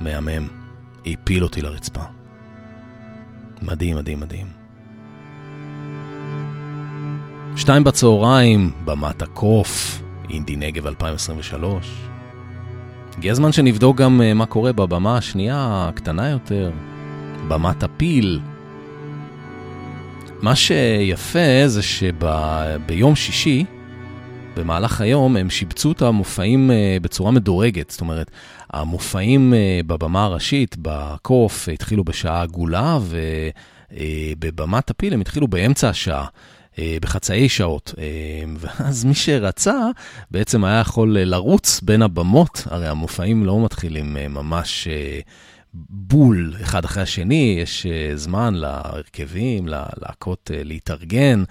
מהמם. 0.00 0.48
הפיל 1.06 1.44
אותי 1.44 1.62
לרצפה. 1.62 2.00
מדהים, 3.62 3.96
מדהים, 3.96 4.20
מדהים. 4.20 4.46
שתיים 7.56 7.84
בצהריים, 7.84 8.72
במת 8.84 9.22
הקוף, 9.22 10.02
אינדי 10.30 10.56
נגב 10.56 10.86
2023. 10.86 11.92
הגיע 13.18 13.32
הזמן 13.32 13.52
שנבדוק 13.52 13.96
גם 13.96 14.22
אה, 14.22 14.34
מה 14.34 14.46
קורה 14.46 14.72
בבמה 14.72 15.16
השנייה, 15.16 15.86
הקטנה 15.88 16.30
יותר, 16.30 16.70
במת 17.48 17.82
הפיל. 17.82 18.40
מה 20.40 20.56
שיפה 20.56 21.66
זה 21.66 21.82
שביום 21.82 23.16
שישי, 23.16 23.64
במהלך 24.56 25.00
היום, 25.00 25.36
הם 25.36 25.50
שיבצו 25.50 25.92
את 25.92 26.02
המופעים 26.02 26.70
אה, 26.70 26.96
בצורה 27.02 27.30
מדורגת. 27.30 27.90
זאת 27.90 28.00
אומרת, 28.00 28.30
המופעים 28.70 29.54
אה, 29.54 29.80
בבמה 29.86 30.24
הראשית, 30.24 30.76
בקוף, 30.82 31.68
התחילו 31.68 32.04
בשעה 32.04 32.42
עגולה, 32.42 32.98
ובבמת 33.90 34.90
הפיל 34.90 35.14
הם 35.14 35.20
התחילו 35.20 35.48
באמצע 35.48 35.88
השעה. 35.88 36.26
אה, 36.78 36.96
בחצאי 37.00 37.48
שעות. 37.48 37.94
אה, 37.98 38.04
ואז 38.58 39.04
מי 39.04 39.14
שרצה 39.14 39.88
בעצם 40.30 40.64
היה 40.64 40.80
יכול 40.80 41.18
לרוץ 41.18 41.80
בין 41.80 42.02
הבמות, 42.02 42.62
הרי 42.70 42.88
המופעים 42.88 43.44
לא 43.44 43.64
מתחילים 43.64 44.16
אה, 44.16 44.28
ממש 44.28 44.88
בול 45.88 46.54
אחד 46.62 46.84
אחרי 46.84 47.02
השני, 47.02 47.58
יש 47.62 47.86
זמן 48.14 48.54
להרכבים, 48.54 49.68
ללהקות 49.68 50.50
להתארגן. 50.54 51.44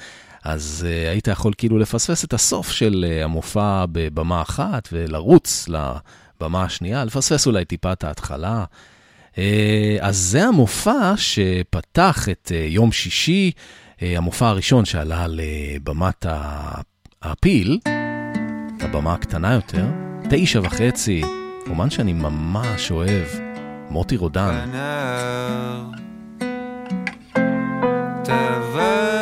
אז 0.44 0.88
uh, 0.88 1.12
היית 1.12 1.28
יכול 1.28 1.54
כאילו 1.58 1.80
לפספס 1.80 2.26
את 2.26 2.34
הסוף 2.34 2.72
של 2.72 3.06
המופע 3.24 3.86
בבמה 3.92 4.42
אחת 4.42 4.90
ולרוץ 4.92 5.68
לבמה 5.70 6.64
השנייה, 6.64 7.06
לפספס 7.06 7.48
אולי 7.48 7.66
טיפה 7.66 7.94
את 7.94 8.04
ההתחלה. 8.04 8.66
אז 10.00 10.18
זה 10.18 10.46
המופע 10.46 11.14
שפתח 11.18 12.30
את 12.30 12.52
יום 12.70 12.92
שישי, 12.92 13.52
אה, 14.02 14.18
המופע 14.18 14.48
הראשון 14.48 14.86
שעלה 14.86 15.24
על 15.24 15.40
אה, 15.40 15.76
במת 15.84 16.26
הפיל, 17.22 17.80
הבמה 18.82 19.14
הקטנה 19.14 19.54
יותר, 19.54 19.86
תשע 20.30 20.60
וחצי, 20.64 21.22
אומן 21.70 21.90
שאני 21.90 22.14
ממש 22.14 22.92
אוהב, 22.92 23.28
מוטי 23.96 24.18
רודן. 24.18 24.72
הקלידים 28.26 29.15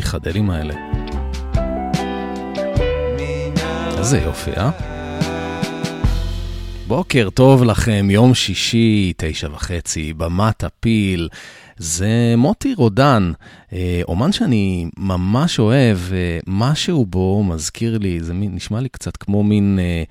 הפסיכדליים 0.00 0.50
האלה. 0.50 0.74
איזה 3.98 4.18
יופי, 4.18 4.50
אה? 4.50 4.70
בוקר 6.86 7.28
טוב 7.34 7.64
לכם, 7.64 8.08
יום 8.10 8.34
שישי, 8.34 9.12
תשע 9.16 9.48
וחצי, 9.52 10.12
במת 10.12 10.64
הפיל. 10.64 11.28
זה 11.76 12.34
מוטי 12.36 12.74
רודן, 12.74 13.32
אה, 13.72 14.00
אומן 14.08 14.32
שאני 14.32 14.86
ממש 14.96 15.58
אוהב, 15.58 15.98
אה, 16.12 16.38
משהו 16.46 17.06
בו 17.06 17.44
מזכיר 17.44 17.98
לי, 17.98 18.20
זה 18.20 18.32
נשמע 18.34 18.80
לי 18.80 18.88
קצת 18.88 19.16
כמו 19.16 19.42
מין 19.42 19.78
אה, 19.82 20.02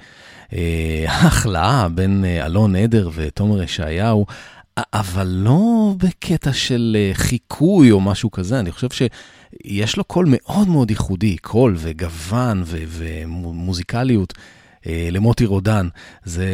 אה, 0.53 1.05
החלאה 1.27 1.89
בין 1.89 2.25
אה, 2.25 2.45
אלון 2.45 2.75
עדר 2.75 3.09
ותומר 3.15 3.63
ישעיהו. 3.63 4.25
אבל 4.93 5.27
לא 5.27 5.93
בקטע 5.97 6.53
של 6.53 6.97
חיקוי 7.13 7.91
או 7.91 8.01
משהו 8.01 8.31
כזה, 8.31 8.59
אני 8.59 8.71
חושב 8.71 8.89
שיש 9.67 9.97
לו 9.97 10.03
קול 10.03 10.25
מאוד 10.29 10.67
מאוד 10.67 10.91
ייחודי, 10.91 11.37
קול 11.37 11.75
וגוון 11.77 12.63
ומוזיקליות. 12.67 14.33
למוטי 14.85 15.45
רודן. 15.45 15.87
זה, 16.23 16.47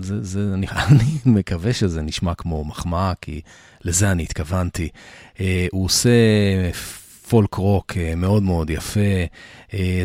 זה, 0.00 0.22
זה, 0.22 0.54
אני, 0.54 0.66
אני 0.90 1.04
מקווה 1.26 1.72
שזה 1.72 2.02
נשמע 2.02 2.34
כמו 2.34 2.64
מחמאה, 2.64 3.12
כי 3.20 3.40
לזה 3.84 4.12
אני 4.12 4.22
התכוונתי. 4.22 4.88
הוא 5.70 5.84
עושה 5.84 6.10
פולק 7.28 7.54
רוק 7.54 7.92
מאוד 8.16 8.42
מאוד 8.42 8.70
יפה. 8.70 9.00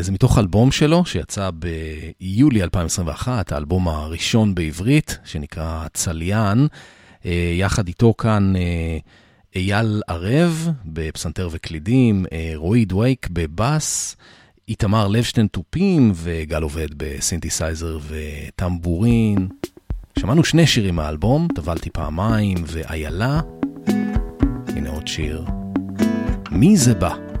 זה 0.00 0.12
מתוך 0.12 0.38
אלבום 0.38 0.72
שלו 0.72 1.04
שיצא 1.04 1.50
ביולי 2.20 2.62
2021, 2.62 3.52
האלבום 3.52 3.88
הראשון 3.88 4.54
בעברית, 4.54 5.18
שנקרא 5.24 5.86
צליין. 5.92 6.68
אה, 7.26 7.52
יחד 7.54 7.88
איתו 7.88 8.14
כאן 8.18 8.56
אה, 8.56 8.98
אייל 9.56 10.02
ערב 10.08 10.68
בפסנתר 10.84 11.48
וקלידים, 11.52 12.26
אה, 12.32 12.52
רועי 12.54 12.84
דווייק 12.84 13.28
בבאס, 13.30 14.16
איתמר 14.68 15.08
לבשטיין 15.08 15.46
תופים 15.46 16.12
וגל 16.14 16.62
עובד 16.62 16.88
בסינתסייזר 16.96 17.98
וטמבורין. 18.08 19.48
שמענו 20.18 20.44
שני 20.44 20.66
שירים 20.66 20.94
מהאלבום, 20.94 21.48
טבלתי 21.54 21.90
פעמיים 21.90 22.56
ואיילה. 22.66 23.40
הנה 24.68 24.90
עוד 24.90 25.06
שיר. 25.06 25.44
מי 26.50 26.76
זה 26.76 26.94
בא? 26.94 27.33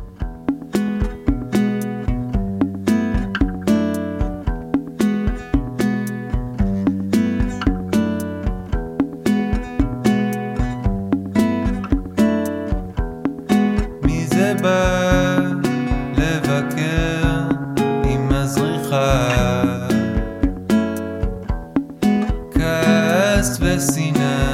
תופים. 23.52 24.53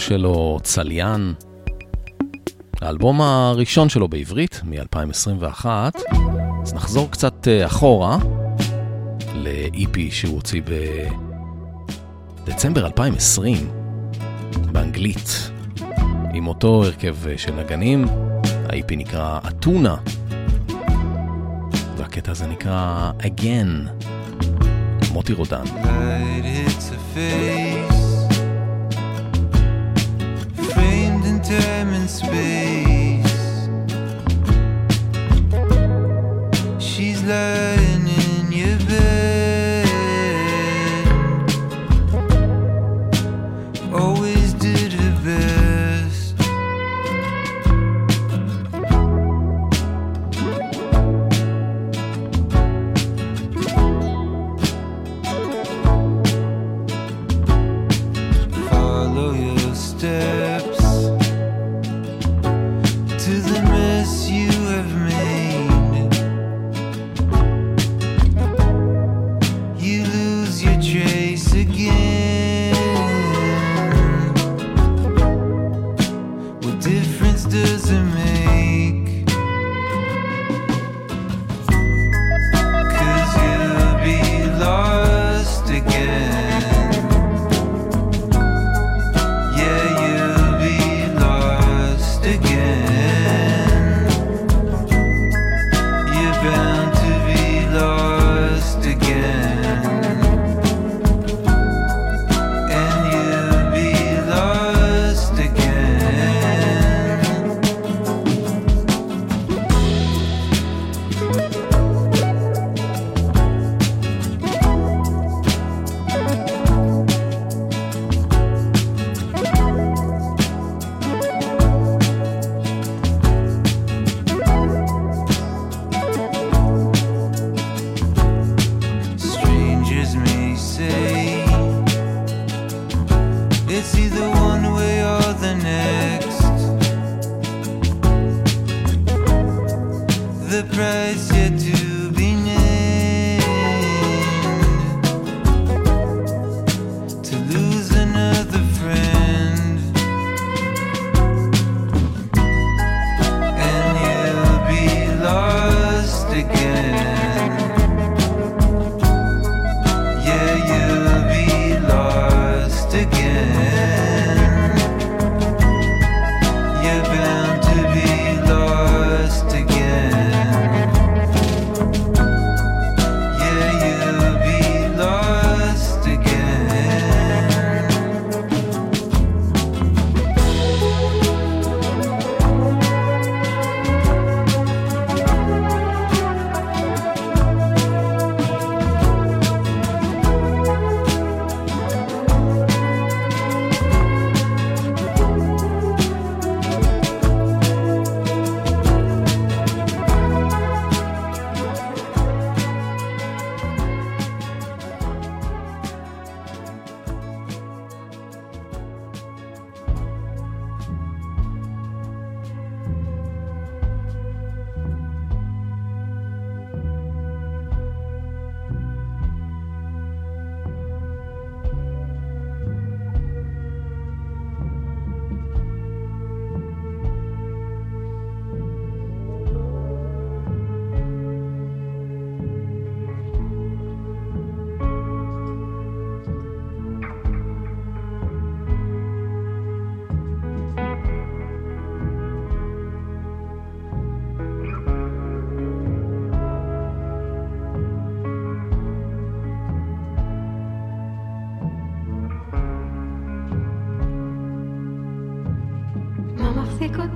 שלו, 0.00 0.58
צליין, 0.62 1.34
האלבום 2.80 3.20
הראשון 3.20 3.88
שלו 3.88 4.08
בעברית, 4.08 4.60
מ-2021, 4.64 5.66
אז 6.62 6.74
נחזור 6.74 7.10
קצת 7.10 7.48
אה, 7.48 7.66
אחורה 7.66 8.18
ל-EP 9.34 9.98
שהוא 10.10 10.34
הוציא 10.34 10.62
בדצמבר 12.44 12.86
2020, 12.86 13.70
באנגלית, 14.72 15.50
עם 16.34 16.46
אותו 16.46 16.84
הרכב 16.84 17.16
אה, 17.28 17.38
של 17.38 17.52
נגנים, 17.52 18.04
ה-EP 18.44 18.96
נקרא 18.96 19.38
אתונה. 19.48 19.96
הקטע 22.10 22.32
הזה 22.32 22.46
נקרא 22.46 23.10
Again, 23.20 23.88
מוטי 25.12 25.32
רודן. 25.32 25.64
She's 25.64 26.90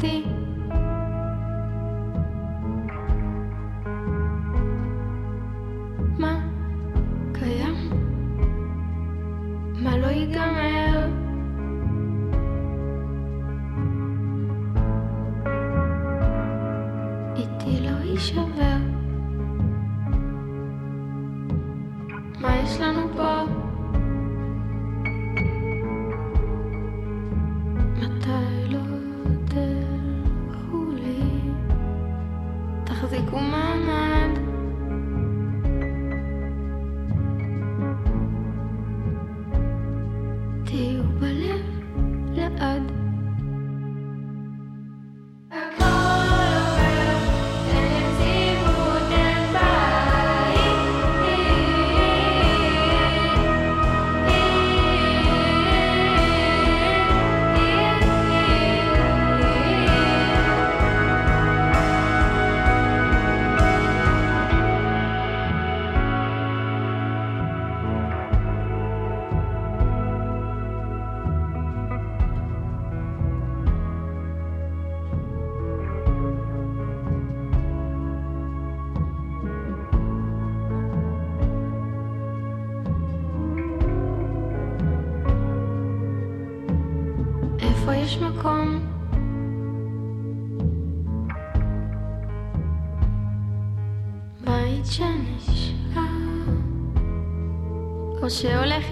的 0.01 0.25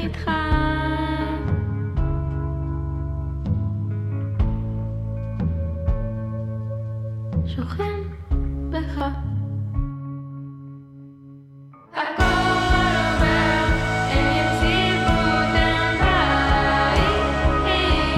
איתך 0.03 0.31
שוכן 7.47 8.01
בך. 8.71 9.05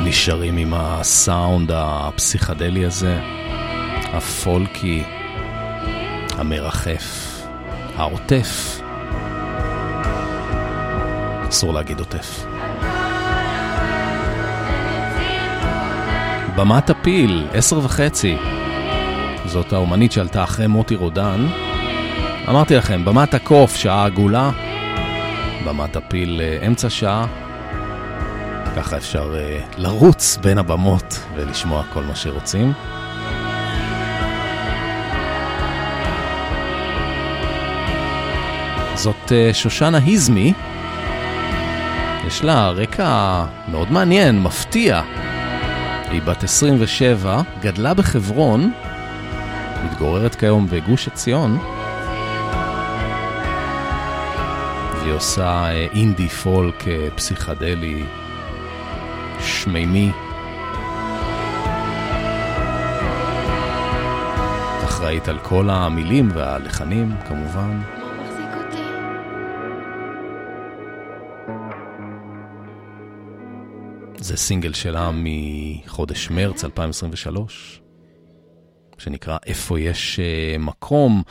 נשארים 0.05 0.57
עם 0.57 0.74
הסאונד 0.74 1.70
הפסיכדלי 1.74 2.85
הזה, 2.85 3.20
הפולקי, 4.12 5.03
המרחף, 6.39 7.43
העוטף. 7.97 8.84
אסור 11.55 11.74
להגיד 11.74 11.98
עוטף. 11.98 12.46
במת 16.57 16.90
הפיל, 16.90 17.46
עשר 17.52 17.78
וחצי. 17.78 18.36
זאת 19.46 19.72
האומנית 19.72 20.12
שעלתה 20.12 20.44
אחרי 20.44 20.66
מוטי 20.66 20.94
רודן. 20.94 21.46
אמרתי 22.48 22.76
לכם, 22.76 23.05
במת 23.05 23.34
הקוף, 23.34 23.76
שעה 23.76 24.05
עגולה. 24.05 24.50
במת 25.66 25.96
הפיל, 25.96 26.40
אה, 26.40 26.66
אמצע 26.66 26.90
שעה. 26.90 27.26
ככה 28.76 28.96
אפשר 28.96 29.34
uh, 29.34 29.74
לרוץ 29.78 30.36
בין 30.36 30.59
הבמות 30.59 31.20
ולשמוע 31.34 31.82
כל 31.92 32.02
מה 32.02 32.16
שרוצים. 32.16 32.72
זאת 38.94 39.26
uh, 39.26 39.55
שושנה 39.55 39.98
היזמי, 39.98 40.52
יש 42.35 42.45
לה 42.45 42.70
רקע 42.70 43.45
מאוד 43.68 43.93
מעניין, 43.93 44.43
מפתיע. 44.43 45.03
היא 46.11 46.22
בת 46.22 46.45
27, 46.45 47.43
גדלה 47.61 47.95
בחברון, 47.95 48.72
מתגוררת 49.85 50.35
כיום 50.35 50.66
בגוש 50.70 51.09
עציון, 51.09 51.59
והיא 55.01 55.12
עושה 55.12 55.64
אה, 55.64 55.87
אינדי 55.95 56.28
פולק 56.28 56.89
אה, 56.89 57.09
פסיכדלי 57.16 58.05
שמימי. 59.41 60.11
אחראית 64.85 65.28
על 65.28 65.39
כל 65.39 65.70
המילים 65.70 66.28
והלחנים, 66.35 67.12
כמובן. 67.28 68.03
זה 74.35 74.39
סינגל 74.39 74.72
שלה 74.72 75.11
מחודש 75.14 76.30
מרץ 76.30 76.64
2023, 76.64 77.80
שנקרא 78.99 79.37
איפה 79.47 79.80
יש 79.80 80.20
אה, 80.20 80.59
מקום. 80.59 81.22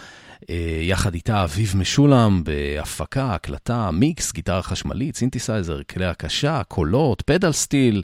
אה, 0.49 0.79
יחד 0.81 1.13
איתה 1.13 1.43
אביב 1.43 1.73
משולם 1.77 2.43
בהפקה, 2.43 3.33
הקלטה, 3.33 3.91
מיקס, 3.91 4.33
גיטרה 4.33 4.61
חשמלית, 4.61 5.15
סינתסייזר, 5.15 5.83
כלי 5.89 6.05
הקשה, 6.05 6.61
קולות, 6.67 7.21
pedal 7.21 7.51
steel, 7.51 8.03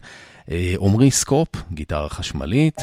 אה, 0.52 0.74
עמרי 0.80 1.12
סקופ, 1.12 1.50
גיטרה 1.72 2.10
חשמלית, 2.10 2.82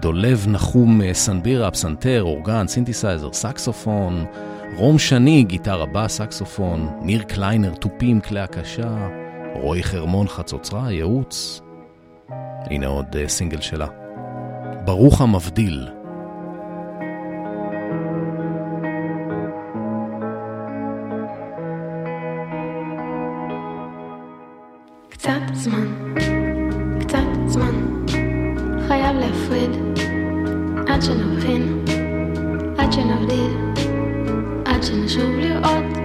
דולב 0.00 0.46
נחום 0.48 1.00
סנבירה, 1.12 1.70
פסנתר, 1.70 2.22
אורגן, 2.22 2.68
סינתסייזר, 2.68 3.32
סקסופון, 3.32 4.24
רום 4.76 4.98
שני, 4.98 5.44
גיטרה 5.44 5.86
בס, 5.86 6.16
סקסופון, 6.16 6.88
ניר 7.02 7.22
קליינר, 7.22 7.74
תופים, 7.74 8.20
כלי 8.20 8.40
הקשה, 8.40 9.23
רועי 9.54 9.82
חרמון, 9.82 10.28
חצוצרה, 10.28 10.92
ייעוץ. 10.92 11.60
הנה 12.70 12.86
עוד 12.86 13.16
אה, 13.16 13.28
סינגל 13.28 13.60
שלה. 13.60 13.86
ברוך 14.84 15.20
המבדיל. 15.20 15.88
קצת 25.08 25.30
זמן, 25.52 26.14
קצת 27.00 27.18
זמן, 27.46 28.06
חייב 28.88 29.16
להפריד, 29.16 29.70
עד 30.88 31.02
שנבחין, 31.02 31.84
עד 32.78 32.92
שנבדיל, 32.92 33.56
עד 34.64 34.82
שנשוב 34.82 35.30
לראות. 35.30 36.03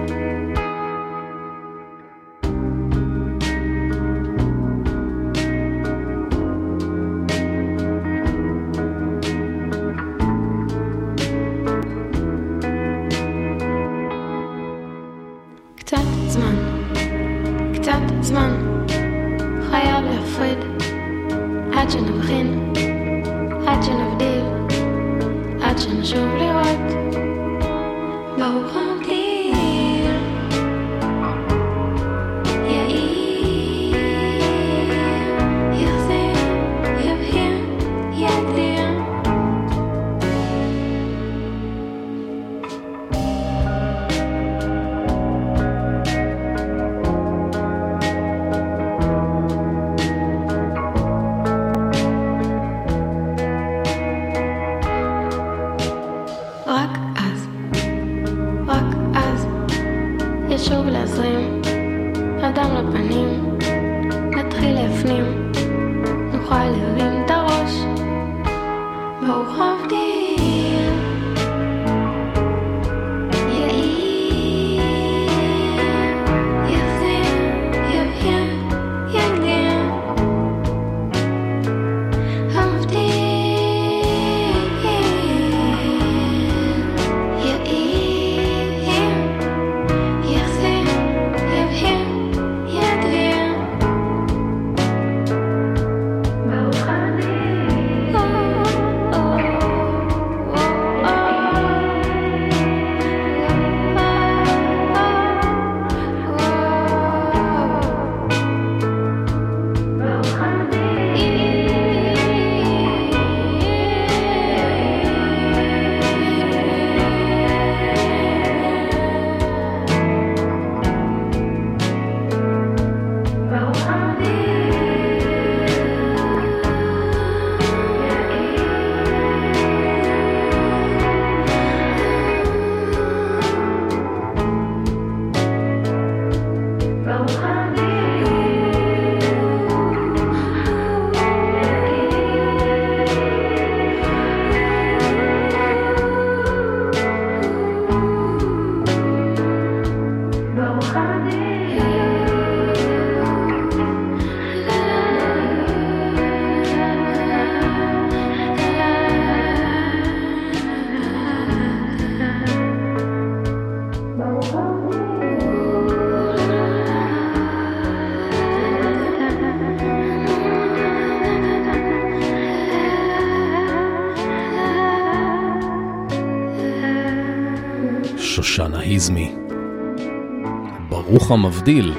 ברוך 181.30 181.44
המבדיל. 181.44 181.94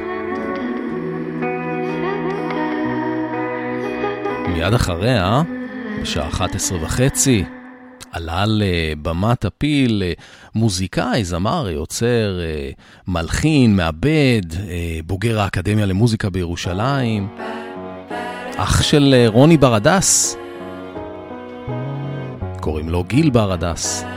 מיד 4.48 4.74
אחריה, 4.74 5.42
בשעה 6.02 6.28
11 6.28 6.78
וחצי, 6.82 7.44
עלה 8.12 8.44
לבמת 8.48 9.46
הפיל 9.46 10.04
מוזיקאי, 10.56 11.24
זמר, 11.24 11.70
יוצר, 11.70 12.40
מלחין, 13.08 13.76
מעבד, 13.76 14.42
בוגר 15.06 15.40
האקדמיה 15.40 15.86
למוזיקה 15.86 16.30
בירושלים, 16.30 17.28
אח 18.56 18.82
של 18.82 19.16
רוני 19.28 19.58
ברדס, 19.58 20.38
קוראים 22.60 22.90
לו 22.90 23.04
גיל 23.04 23.30
ברדס. 23.30 24.11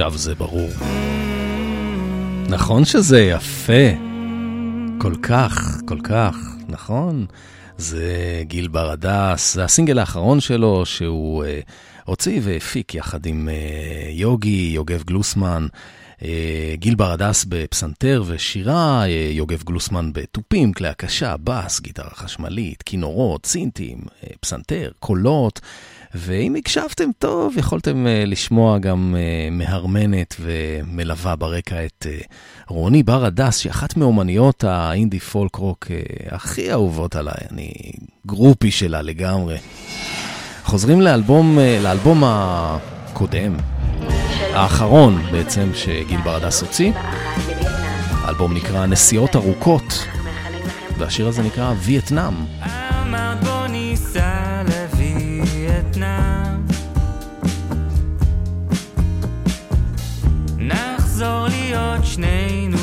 עכשיו 0.00 0.18
זה 0.18 0.34
ברור. 0.34 0.70
נכון 2.48 2.84
שזה 2.84 3.20
יפה. 3.20 3.88
כל 4.98 5.14
כך, 5.22 5.80
כל 5.86 5.98
כך, 6.04 6.36
נכון? 6.68 7.26
זה 7.78 8.42
גיל 8.42 8.68
ברדס, 8.68 9.54
זה 9.54 9.64
הסינגל 9.64 9.98
האחרון 9.98 10.40
שלו 10.40 10.86
שהוא 10.86 11.44
אה, 11.44 11.60
הוציא 12.04 12.40
והפיק 12.42 12.94
יחד 12.94 13.26
עם 13.26 13.48
אה, 13.48 14.10
יוגי, 14.10 14.70
יוגב 14.74 15.02
גלוסמן. 15.02 15.66
אה, 16.22 16.74
גיל 16.74 16.94
ברדס 16.94 17.44
בפסנתר 17.48 18.22
ושירה, 18.26 19.02
אה, 19.06 19.30
יוגב 19.32 19.62
גלוסמן 19.62 20.10
בתופים, 20.12 20.72
כלי 20.72 20.88
הקשה, 20.88 21.34
בס, 21.44 21.80
גיטרה 21.80 22.10
חשמלית, 22.10 22.82
כינורות, 22.82 23.46
סינטים, 23.46 23.98
אה, 24.24 24.28
פסנתר, 24.40 24.90
קולות. 24.98 25.60
ואם 26.14 26.54
הקשבתם 26.58 27.10
טוב, 27.18 27.58
יכולתם 27.58 28.06
אה, 28.06 28.26
לשמוע 28.28 28.78
גם 28.78 29.14
אה, 29.14 29.54
מהרמנת 29.54 30.36
ומלווה 30.40 31.36
ברקע 31.36 31.84
את 31.84 32.06
אה, 32.08 32.24
רוני 32.68 33.02
בר 33.02 33.24
הדס, 33.24 33.58
שהיא 33.58 33.70
אחת 33.70 33.96
מאומניות 33.96 34.64
האינדי 34.64 35.20
פולק 35.20 35.56
רוק 35.56 35.86
אה, 35.86 36.34
הכי 36.34 36.72
אהובות 36.72 37.16
עליי, 37.16 37.34
אני 37.50 37.72
גרופי 38.26 38.70
שלה 38.70 39.02
לגמרי. 39.02 39.56
חוזרים 40.64 41.00
לאלבום, 41.00 41.58
אה, 41.58 41.82
לאלבום 41.82 42.22
הקודם, 42.26 43.56
האחרון 44.54 45.22
בעצם 45.32 45.70
שגיל 45.74 46.20
בר 46.24 46.36
הדס 46.36 46.62
הוציא. 46.62 46.92
האלבום 48.24 48.54
נקרא 48.54 48.86
נסיעות 48.86 49.36
ארוכות, 49.36 50.06
והשיר 50.98 51.28
הזה 51.28 51.42
נקרא 51.42 51.74
וייטנאם. 51.78 52.34
אמרת 53.02 53.57
שנינו 62.02 62.77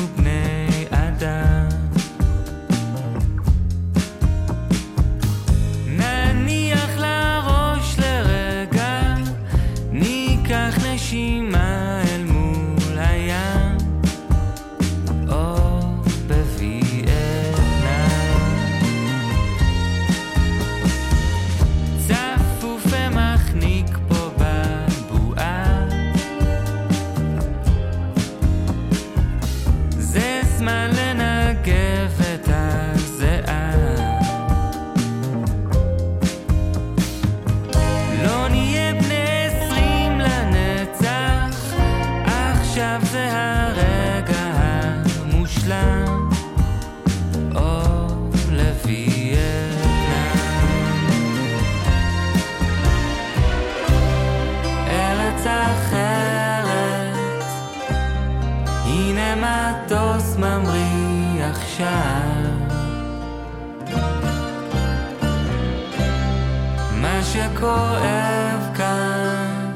שכואב 67.56 68.76
כאן, 68.76 69.72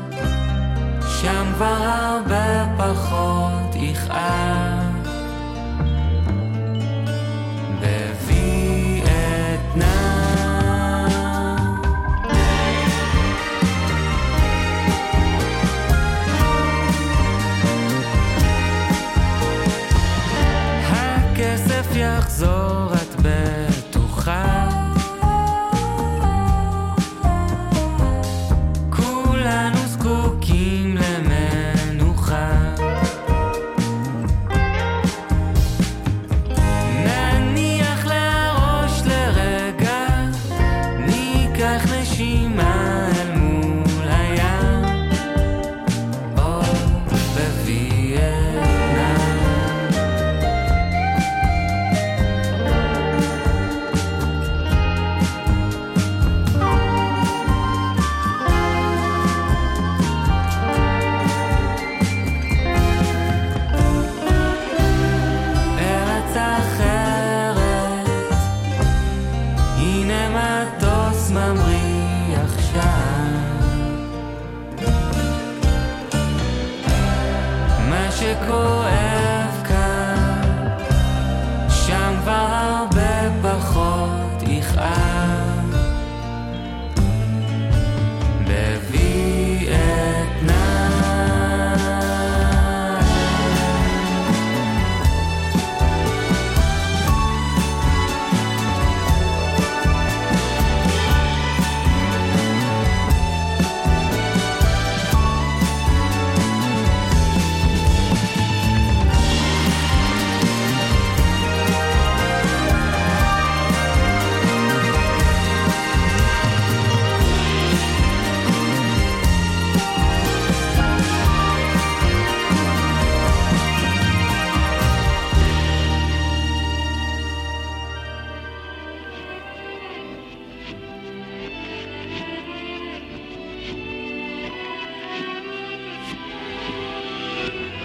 שם 1.20 1.52
כבר 1.54 1.82
הרבה 1.82 2.66
פחות 2.78 3.74
יכאב. 3.74 4.49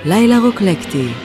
לילה 0.05 0.39
רוקלקטי. 0.39 1.24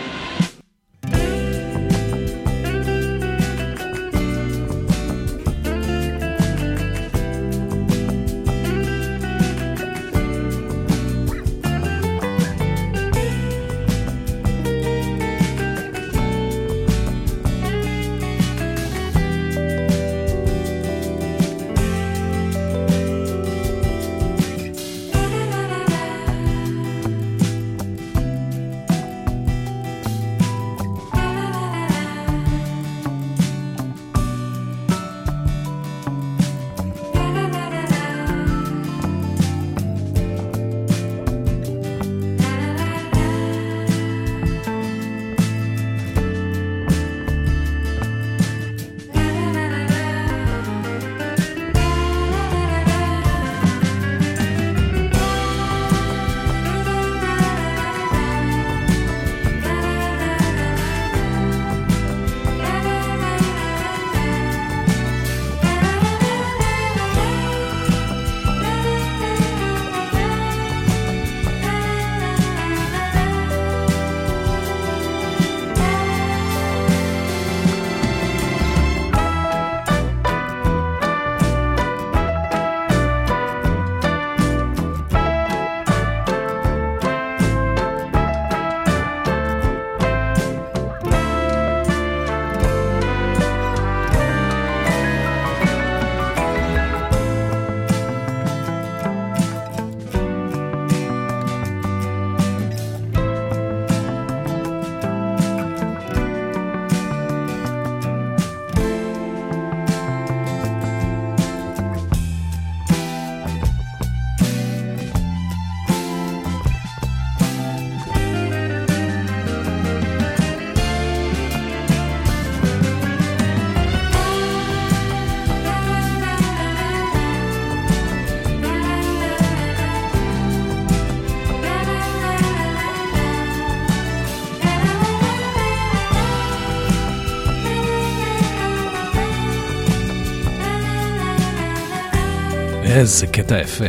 איזה 143.01 143.27
קטע 143.27 143.61
יפה. 143.61 143.85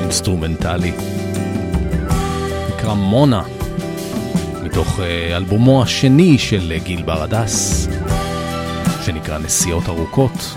אינסטרומנטלי. 0.00 0.92
נקרא 2.74 2.94
מונה, 2.94 3.42
מתוך 4.62 5.00
אה, 5.00 5.36
אלבומו 5.36 5.82
השני 5.82 6.38
של 6.38 6.72
אה, 6.72 6.78
גיל 6.78 7.02
בר 7.02 7.31
הדס, 7.31 7.88
שנקרא 9.04 9.38
נסיעות 9.38 9.88
ארוכות. 9.88 10.56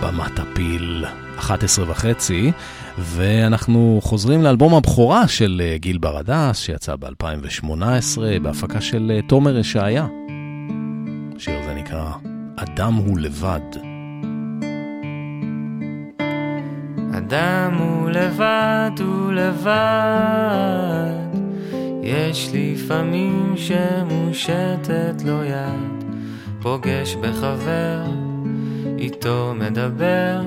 במת 0.00 0.38
הפיל, 0.38 1.04
11 1.38 1.90
וחצי, 1.90 2.52
ואנחנו 2.98 4.00
חוזרים 4.02 4.42
לאלבום 4.42 4.74
הבכורה 4.74 5.28
של 5.28 5.62
אה, 5.64 5.78
גיל 5.78 5.98
בר 5.98 6.18
הדס, 6.18 6.58
שיצא 6.58 6.96
ב-2018 6.96 8.20
בהפקה 8.42 8.80
של 8.80 9.20
תומר 9.26 9.58
ישעיה. 9.58 10.06
השיר 11.92 12.06
הזה 12.06 12.22
נקרא 12.22 12.32
אדם 12.56 12.94
הוא 12.94 13.18
לבד. 13.18 13.60
אדם 17.18 17.74
הוא 17.78 18.10
לבד, 18.10 18.90
הוא 19.00 19.32
לבד. 19.32 20.72
יש 22.02 22.50
לפעמים 22.54 23.54
שמושטת 23.56 25.22
לו 25.24 25.44
יד, 25.44 26.04
פוגש 26.62 27.14
בחבר, 27.14 28.02
איתו 28.98 29.54
מדבר, 29.58 30.40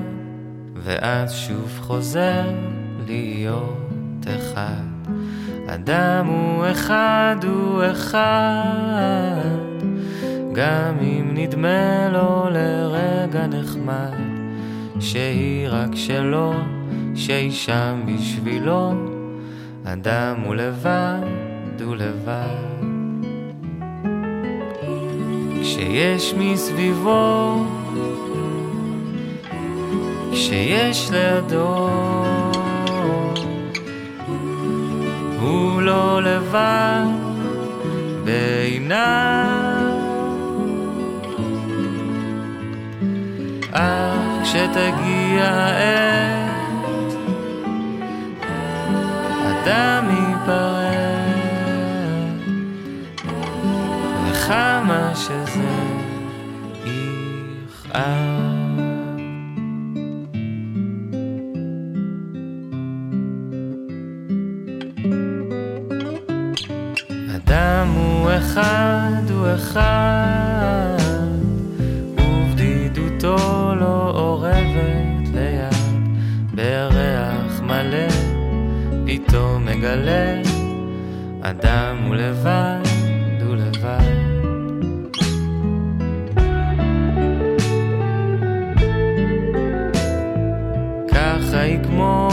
ואז 0.74 1.34
שוב 1.34 1.78
חוזר 1.80 2.44
להיות 3.06 4.26
אחד. 4.36 4.86
אדם 5.66 6.26
הוא 6.26 6.64
אחד, 6.70 7.36
הוא 7.42 7.82
אחד, 7.90 9.75
גם 10.56 10.98
אם 11.00 11.30
נדמה 11.34 12.08
לו 12.08 12.46
לרגע 12.50 13.46
נחמד, 13.46 14.12
שהיא 15.00 15.68
רק 15.68 15.94
שלו, 15.94 16.54
שהיא 17.14 17.52
שם 17.52 18.00
בשבילו, 18.06 18.92
אדם 19.84 20.34
הוא 20.44 20.54
לבד, 20.54 21.20
הוא 21.84 21.96
לבד. 21.96 22.66
כשיש 25.62 26.34
מסביבו, 26.34 27.64
כשיש 30.32 31.10
לידו, 31.10 31.88
הוא 35.40 35.82
לא 35.82 36.22
לבד 36.22 37.04
בעיניו. 38.24 39.75
אך 43.76 44.42
כשתגיע 44.42 45.44
העת, 45.44 47.12
אדם 49.46 50.08
ייפרד, 50.10 51.26
וכמה 54.30 55.12
שזה 55.14 55.74
יכאב. 56.84 58.46
אדם 67.36 67.88
הוא 67.88 68.30
אחד, 68.38 69.30
הוא 69.30 69.46
אחד, 69.54 70.95
מגלה, 79.96 80.40
אדם 81.42 81.96
הוא 82.06 82.14
לבד, 82.14 82.80
הוא 83.46 83.56
לבד. 83.56 84.00
ככה 91.08 91.66
יגמור, 91.66 92.32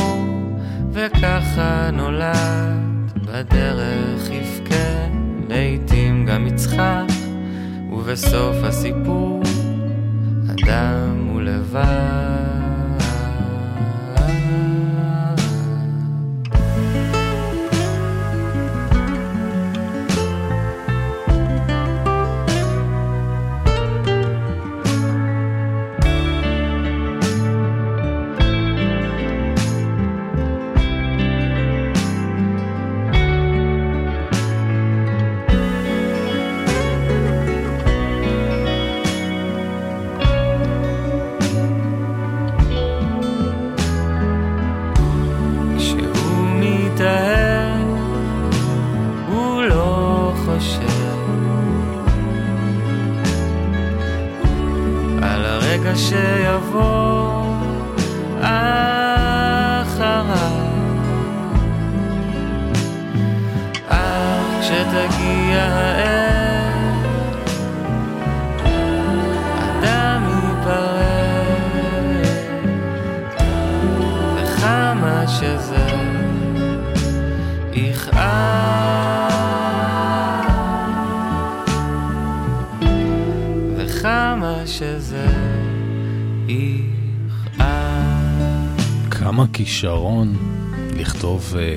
וככה 0.91 1.89
נולד, 1.93 3.11
בדרך 3.25 4.29
יבכה, 4.31 5.07
לעתים 5.49 6.25
גם 6.25 6.47
יצחק, 6.47 7.05
ובסוף 7.91 8.55
הסיפור, 8.63 9.41
אדם 10.51 11.27
הוא 11.31 11.41
לבד. 11.41 12.32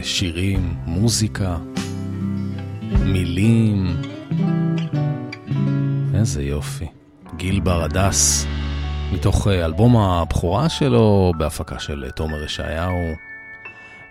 שירים, 0.03 0.75
מוזיקה, 0.87 1.57
מילים. 2.83 3.97
איזה 6.15 6.43
יופי. 6.43 6.87
גיל 7.37 7.61
ברדס, 7.61 8.47
מתוך 9.13 9.49
אה, 9.49 9.65
אלבום 9.65 9.97
הבכורה 9.97 10.69
שלו, 10.69 11.33
בהפקה 11.39 11.79
של 11.79 12.05
אה, 12.05 12.11
תומר 12.11 12.45
ישעיהו. 12.45 13.15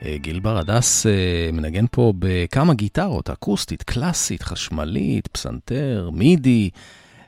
אה, 0.06 0.18
גיל 0.18 0.40
ברדס 0.40 1.06
אה, 1.06 1.50
מנגן 1.54 1.86
פה 1.92 2.14
בכמה 2.20 2.74
גיטרות, 2.74 3.30
אקוסטית, 3.30 3.84
קלאסית, 3.84 4.44
חשמלית, 4.44 5.28
פסנתר, 5.28 6.10
מידי. 6.14 6.70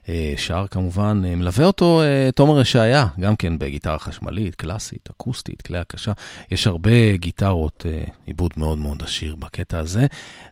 אה, 0.10 0.34
שר 0.38 0.66
כמובן, 0.72 1.22
אה, 1.26 1.36
מלווה 1.36 1.66
אותו 1.66 2.02
אה, 2.02 2.30
תומר 2.36 2.62
ישעיה, 2.62 3.08
גם 3.20 3.36
כן 3.36 3.60
בגיטרה 3.60 4.00
חשמלית, 4.00 4.56
קלאסית, 4.56 5.10
אקוסטית, 5.12 5.62
כלי 5.62 5.78
הקשה. 5.78 6.12
יש 6.52 6.68
הרבה 6.68 7.16
גיטרות, 7.16 7.86
עיבוד 8.26 8.52
מאוד 8.58 8.78
מאוד 8.78 9.04
עשיר 9.04 9.36
בקטע 9.36 9.80
הזה. 9.80 10.06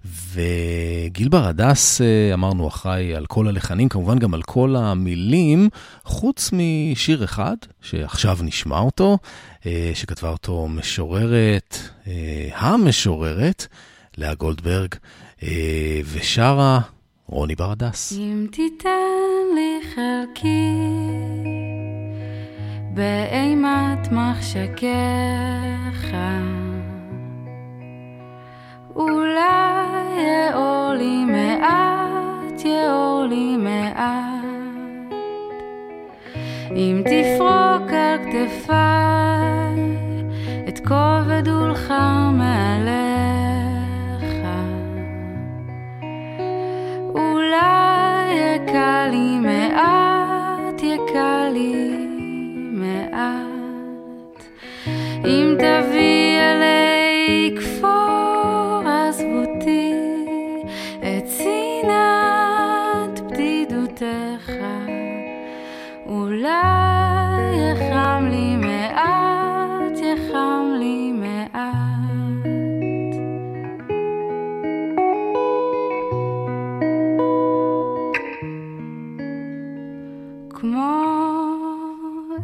וגיל 0.06 1.30
ברדס, 1.30 2.02
אמרנו, 2.34 2.68
אחראי 2.68 3.15
על 3.15 3.26
כל 3.26 3.48
הלחנים, 3.48 3.90
כמובן 3.90 4.19
גם 4.19 4.34
על 4.34 4.41
כל 4.41 4.76
המילים, 4.76 5.69
חוץ 6.03 6.52
משיר 6.53 7.23
אחד, 7.23 7.56
שעכשיו 7.82 8.38
נשמע 8.41 8.80
אותו, 8.80 9.18
שכתבה 9.94 10.30
אותו 10.30 10.68
משוררת, 10.68 11.77
המשוררת, 12.52 13.68
לאה 14.18 14.34
גולדברג, 14.34 14.95
ושרה 16.11 16.80
רוני 17.27 17.56
ברדס. 17.56 18.14
אם 18.18 18.47
תיתן 18.52 18.89
לי 19.56 19.80
חלקי 19.95 20.76
באימת 22.93 24.11
מחשקיך, 24.11 24.85
אולי 28.95 29.41
יאור 30.18 30.93
לי 30.97 31.26
מעט, 31.26 32.65
יאור 32.65 33.26
לי 33.30 33.57
מעט. 33.57 34.45
אם 36.72 37.03
תפרוק 37.06 37.91
על 37.91 38.18
כתפיי 38.31 39.80
את 40.68 40.80
כובד 40.80 41.47
עולך 41.47 41.93
יקל 48.31 49.07
לי 49.11 49.39
מעט, 49.39 50.84
יקל 50.84 51.49
לי 51.53 51.97
מעט. 52.72 54.43
אם 55.26 55.55
תביא 55.57 56.39
אלי 56.39 57.55
כפור 57.57 58.84
עזבותי 58.85 59.93
את 60.99 61.27
שנאת 61.38 63.19
בדידותך, 63.19 64.51
אולי 66.05 66.74
כמו 80.56 81.02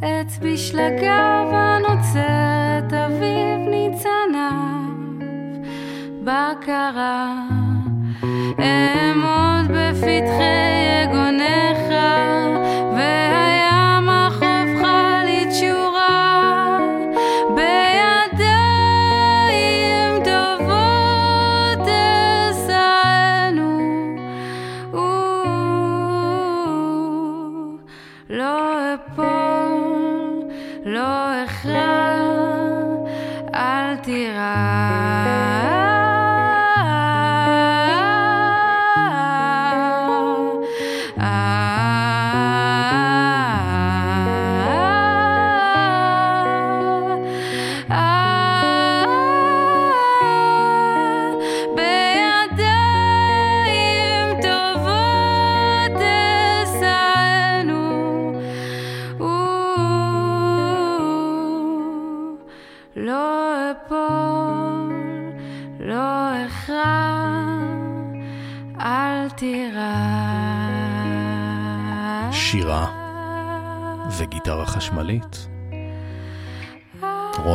עץ 0.02 0.40
בשלגיו 0.42 1.46
הנוצרת 1.52 2.94
אביב 2.94 3.70
ניצניו. 3.70 4.92
בקרה 6.24 7.36
אעמוד 8.60 9.72
בפתחי 9.72 10.81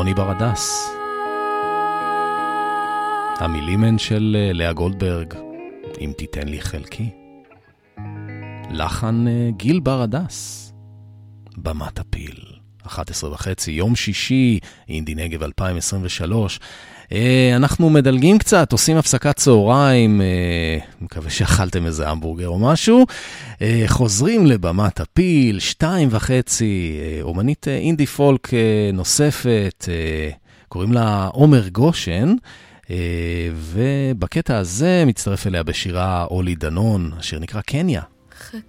רוני 0.07 0.15
ברדס. 0.15 0.91
המילים 3.39 3.85
הן 3.85 3.99
של 3.99 4.37
אה, 4.39 4.53
לאה 4.53 4.73
גולדברג, 4.73 5.35
אם 6.01 6.12
תיתן 6.19 6.49
לי 6.49 6.61
חלקי. 6.61 7.11
לחן 8.70 9.28
אה, 9.28 9.51
גיל 9.51 9.81
ברדס. 9.81 10.73
במת 11.57 11.99
הפיל. 11.99 12.45
11 12.87 13.33
וחצי, 13.33 13.70
יום 13.70 13.97
שישי, 13.97 14.59
אינדי 14.89 15.15
נגב 15.15 15.43
2023. 15.43 16.61
אה, 17.12 17.53
אנחנו 17.57 17.91
מדלגים 17.91 18.39
קצת, 18.39 18.73
עושים 18.73 18.97
הפסקת 18.97 19.37
צהריים, 19.37 20.20
אה, 20.20 20.78
מקווה 21.01 21.31
שאכלתם 21.31 21.87
איזה 21.87 22.09
המבורגר 22.09 22.49
או 22.49 22.59
משהו. 22.59 23.07
אה, 23.62 23.85
חוזרים 23.87 24.47
לבמת 24.47 25.01
הפיל, 25.01 25.59
שתיים 25.59 26.09
וחצי, 26.12 27.01
אומנית 27.23 27.69
אינדי 27.69 28.07
פולק 28.07 28.51
נוספת, 28.93 29.89
קוראים 30.69 30.93
לה 30.93 31.28
עומר 31.33 31.69
גושן. 31.69 32.35
ובקטע 33.55 34.59
הזה 34.59 35.05
מצטרף 35.07 35.47
אליה 35.47 35.62
בשירה 35.62 36.27
אולי 36.31 36.55
דנון, 36.55 37.11
השיר 37.19 37.39
נקרא 37.39 37.61
קניה. 37.61 38.03
חכה 38.39 38.61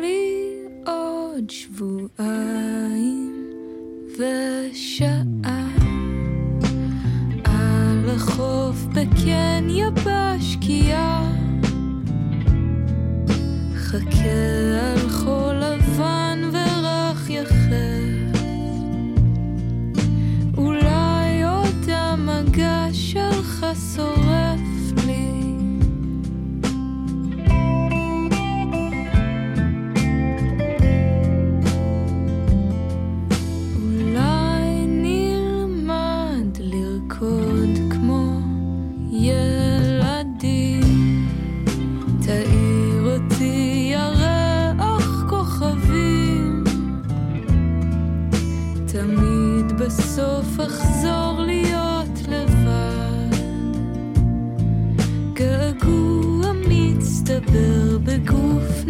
לי 0.00 0.44
עוד 0.86 1.50
שבועיים 1.50 3.34
ושעה 4.14 5.67
על 8.08 8.14
החוף 8.14 8.84
בקניה 8.92 9.88
בשקיעה 9.90 11.32
חכה 13.76 14.38
על 14.92 15.10
חול 15.10 15.54
לבן 15.54 16.50
ורך 16.52 17.30
יחף 17.30 18.38
אולי 20.56 21.42
עוד 21.44 21.88
המגע 21.88 22.86
שלך 22.92 23.66
שורף 23.96 24.67
בסוף 50.18 50.60
אחזור 50.60 51.40
להיות 51.46 52.18
לבד. 52.28 53.36
געגוע 55.32 56.52
מצטבר 56.68 57.98
בגוף 58.04 58.84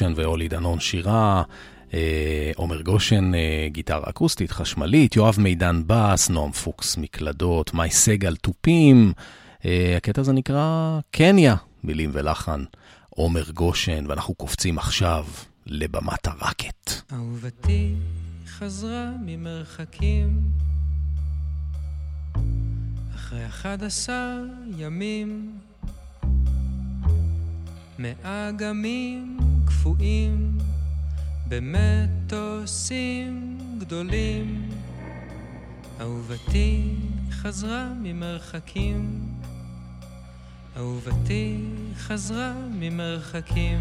גושן 0.00 0.12
ואולי 0.16 0.48
דנון 0.48 0.80
שירה. 0.80 1.42
אה, 1.94 2.50
עומר 2.56 2.82
גושן, 2.82 3.34
אה, 3.34 3.68
גיטרה 3.68 4.10
אקוסטית, 4.10 4.50
חשמלית, 4.50 5.16
יואב 5.16 5.36
מידן 5.38 5.82
בס, 5.86 6.30
נועם 6.30 6.52
פוקס 6.52 6.96
מקלדות, 6.96 7.74
מאי 7.74 7.90
סגל 7.90 8.36
תופים. 8.36 9.12
אה, 9.64 9.94
הקטע 9.96 10.20
הזה 10.20 10.32
נקרא 10.32 10.98
קניה, 11.10 11.56
מילים 11.84 12.10
ולחן. 12.12 12.64
עומר 13.10 13.50
גושן, 13.50 14.04
ואנחנו 14.08 14.34
קופצים 14.34 14.78
עכשיו 14.78 15.26
לבמת 15.66 16.26
הרקט. 16.26 16.90
אהובתי 17.12 17.94
חזרה 18.46 19.10
ממרחקים 19.24 20.40
אחרי 23.14 23.46
אחד 23.46 23.82
עשר 23.82 24.44
ימים 24.78 25.52
מאגמים 28.00 29.38
קפואים 29.66 30.58
במטוסים 31.48 32.98
גדולים. 33.78 34.68
אהובתי 36.00 36.94
חזרה 37.30 37.92
ממרחקים. 38.02 39.20
אהובתי 40.76 41.56
חזרה 41.96 42.52
ממרחקים. 42.70 43.80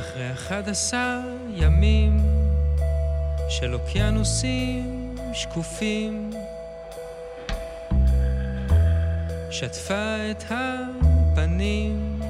אחרי 0.00 0.32
אחד 0.32 0.68
עשר 0.68 1.20
ימים 1.54 2.16
של 3.48 3.74
אוקיינוסים 3.74 5.16
שקופים 5.32 6.30
שטפה 9.54 10.16
את 10.30 10.44
הפנים 10.50 12.20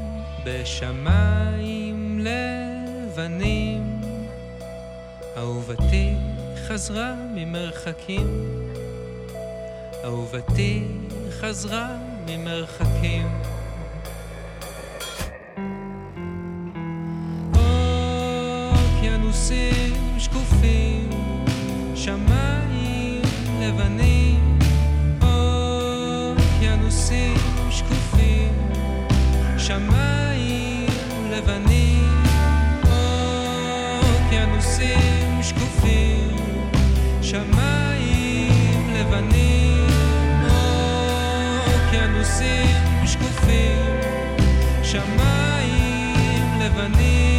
בשמיים 0.44 2.26
לבנים. 2.26 4.01
אהובתי 5.36 6.14
חזרה 6.66 7.14
ממרחקים. 7.34 8.26
אהובתי 10.05 10.84
חזרה 11.30 11.96
ממרחקים. 12.26 13.28
אוקיינוסים 18.74 19.94
שקופים 20.18 21.10
שמיים 21.94 23.22
לבנים 23.60 24.23
שמיים 29.66 30.86
לבנים 31.31 32.23
אוקיינוסים 34.03 35.43
שקופים. 35.43 36.36
שמיים 37.23 38.95
לבנים 38.95 39.89
אוקיינוסים 41.66 43.07
שקופים. 43.07 44.01
שמיים 44.82 46.61
לבנים 46.61 47.34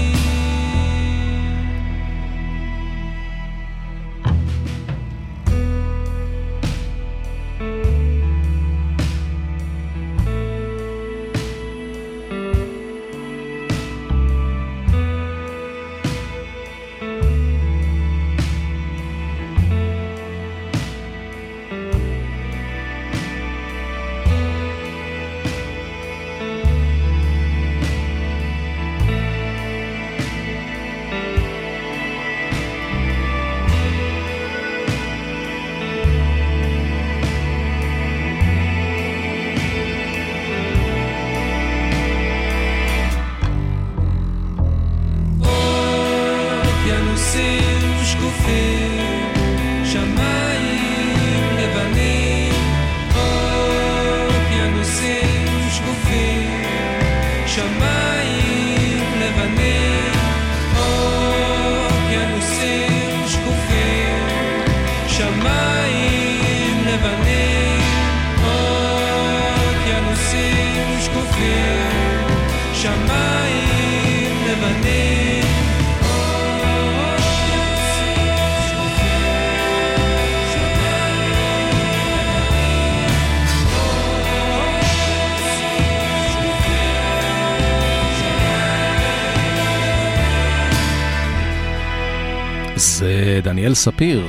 זה 93.65 93.69
דניאל 93.69 93.75
ספיר, 93.75 94.27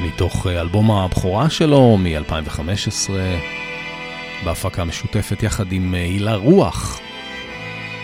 מתוך 0.00 0.46
אה, 0.46 0.60
אלבום 0.60 0.90
הבכורה 0.90 1.50
שלו 1.50 1.98
מ-2015, 1.98 3.10
בהפקה 4.44 4.84
משותפת 4.84 5.42
יחד 5.42 5.72
עם 5.72 5.94
אה, 5.94 6.00
הילה 6.00 6.34
רוח. 6.34 7.00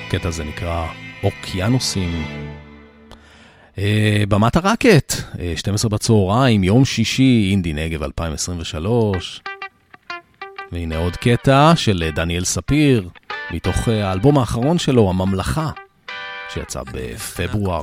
הקטע 0.07 0.29
הזה 0.29 0.45
נקרא 0.45 0.87
אוקיינוסים. 1.23 2.25
במת 4.29 4.57
הרקט, 4.57 5.13
אה, 5.41 5.53
12 5.57 5.89
בצהריים, 5.89 6.65
יום 6.65 6.85
שישי, 6.85 7.49
אינדי 7.51 7.73
נגב 7.73 8.03
2023. 8.03 9.41
והנה 10.73 10.97
עוד 10.97 11.17
קטע 11.17 11.73
של 11.77 12.03
אה, 12.07 12.11
דניאל 12.11 12.45
ספיר, 12.45 13.09
מתוך 13.51 13.89
האלבום 13.89 14.39
האחרון 14.39 14.79
שלו, 14.79 15.11
הממלכה, 15.11 15.71
שיצא 16.55 16.81
בפברואר. 16.93 17.83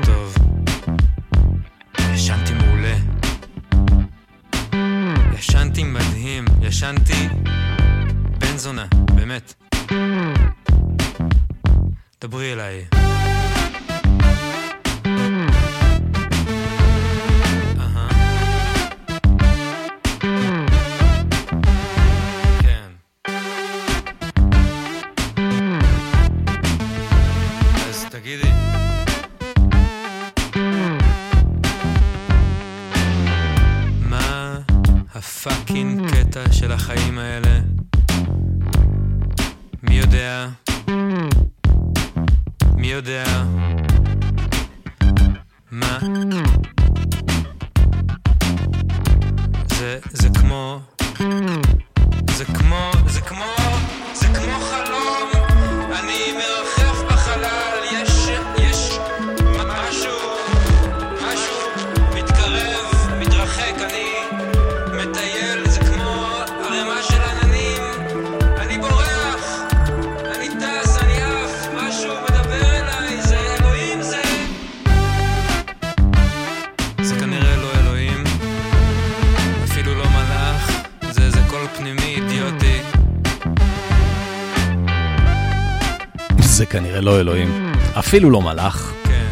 אפילו 88.11 88.31
לא 88.31 88.41
מלאך. 88.41 88.93
כן. 89.03 89.31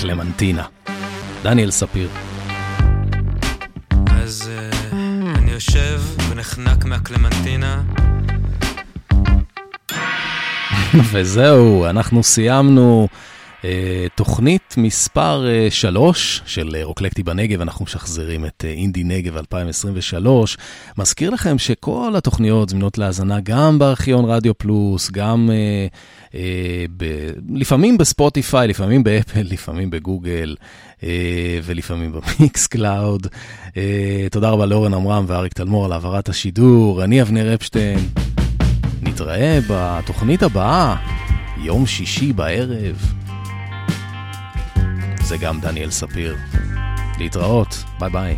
קלמנטינה. 0.00 0.64
דניאל 1.42 1.70
ספיר. 1.70 2.08
אז 4.10 4.50
uh, 4.50 4.94
אני 5.34 5.50
יושב 5.50 6.00
ונחנק 6.30 6.84
מהקלמנטינה. 6.84 7.82
וזהו, 11.12 11.86
אנחנו 11.86 12.22
סיימנו 12.22 13.08
תוכנית 14.14 14.74
מספר 14.76 15.46
אה, 15.48 15.70
3 15.70 16.42
של 16.46 16.76
אה, 16.76 16.84
רוקלקטי 16.84 17.22
בנגב, 17.22 17.60
אנחנו 17.60 17.84
משחזרים 17.84 18.46
את 18.46 18.64
אה, 18.64 18.70
אינדי 18.70 19.04
נגב 19.04 19.36
2023. 19.36 20.56
מזכיר 20.98 21.30
לכם 21.30 21.58
שכל 21.58 22.12
התוכניות 22.16 22.68
זמינות 22.68 22.98
להאזנה 22.98 23.40
גם 23.40 23.78
בארכיון 23.78 24.24
רדיו 24.24 24.58
פלוס, 24.58 25.10
גם 25.10 25.50
אה, 25.52 25.86
אה, 26.34 26.84
ב, 26.96 27.30
לפעמים 27.54 27.98
בספוטיפיי, 27.98 28.68
לפעמים 28.68 29.04
באפל, 29.04 29.46
לפעמים 29.52 29.90
בגוגל. 29.90 30.56
אה, 31.02 31.58
ולפעמים 31.62 32.12
ב 32.12 32.66
Mixcloud. 32.66 33.26
אה, 33.76 34.26
תודה 34.30 34.50
רבה 34.50 34.66
לאורן 34.66 34.94
עמרם 34.94 35.24
ואריק 35.28 35.52
תלמור 35.52 35.84
על 35.84 35.92
העברת 35.92 36.28
השידור. 36.28 37.04
אני 37.04 37.22
אבנר 37.22 37.54
אפשטיין. 37.54 37.98
נתראה 39.02 39.58
בתוכנית 39.68 40.42
הבאה, 40.42 40.96
יום 41.62 41.86
שישי 41.86 42.32
בערב. 42.32 43.19
זה 45.30 45.36
גם 45.36 45.60
דניאל 45.60 45.90
ספיר. 45.90 46.36
להתראות, 47.18 47.84
ביי 47.98 48.08
ביי. 48.10 48.36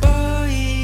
בואי 0.00 0.82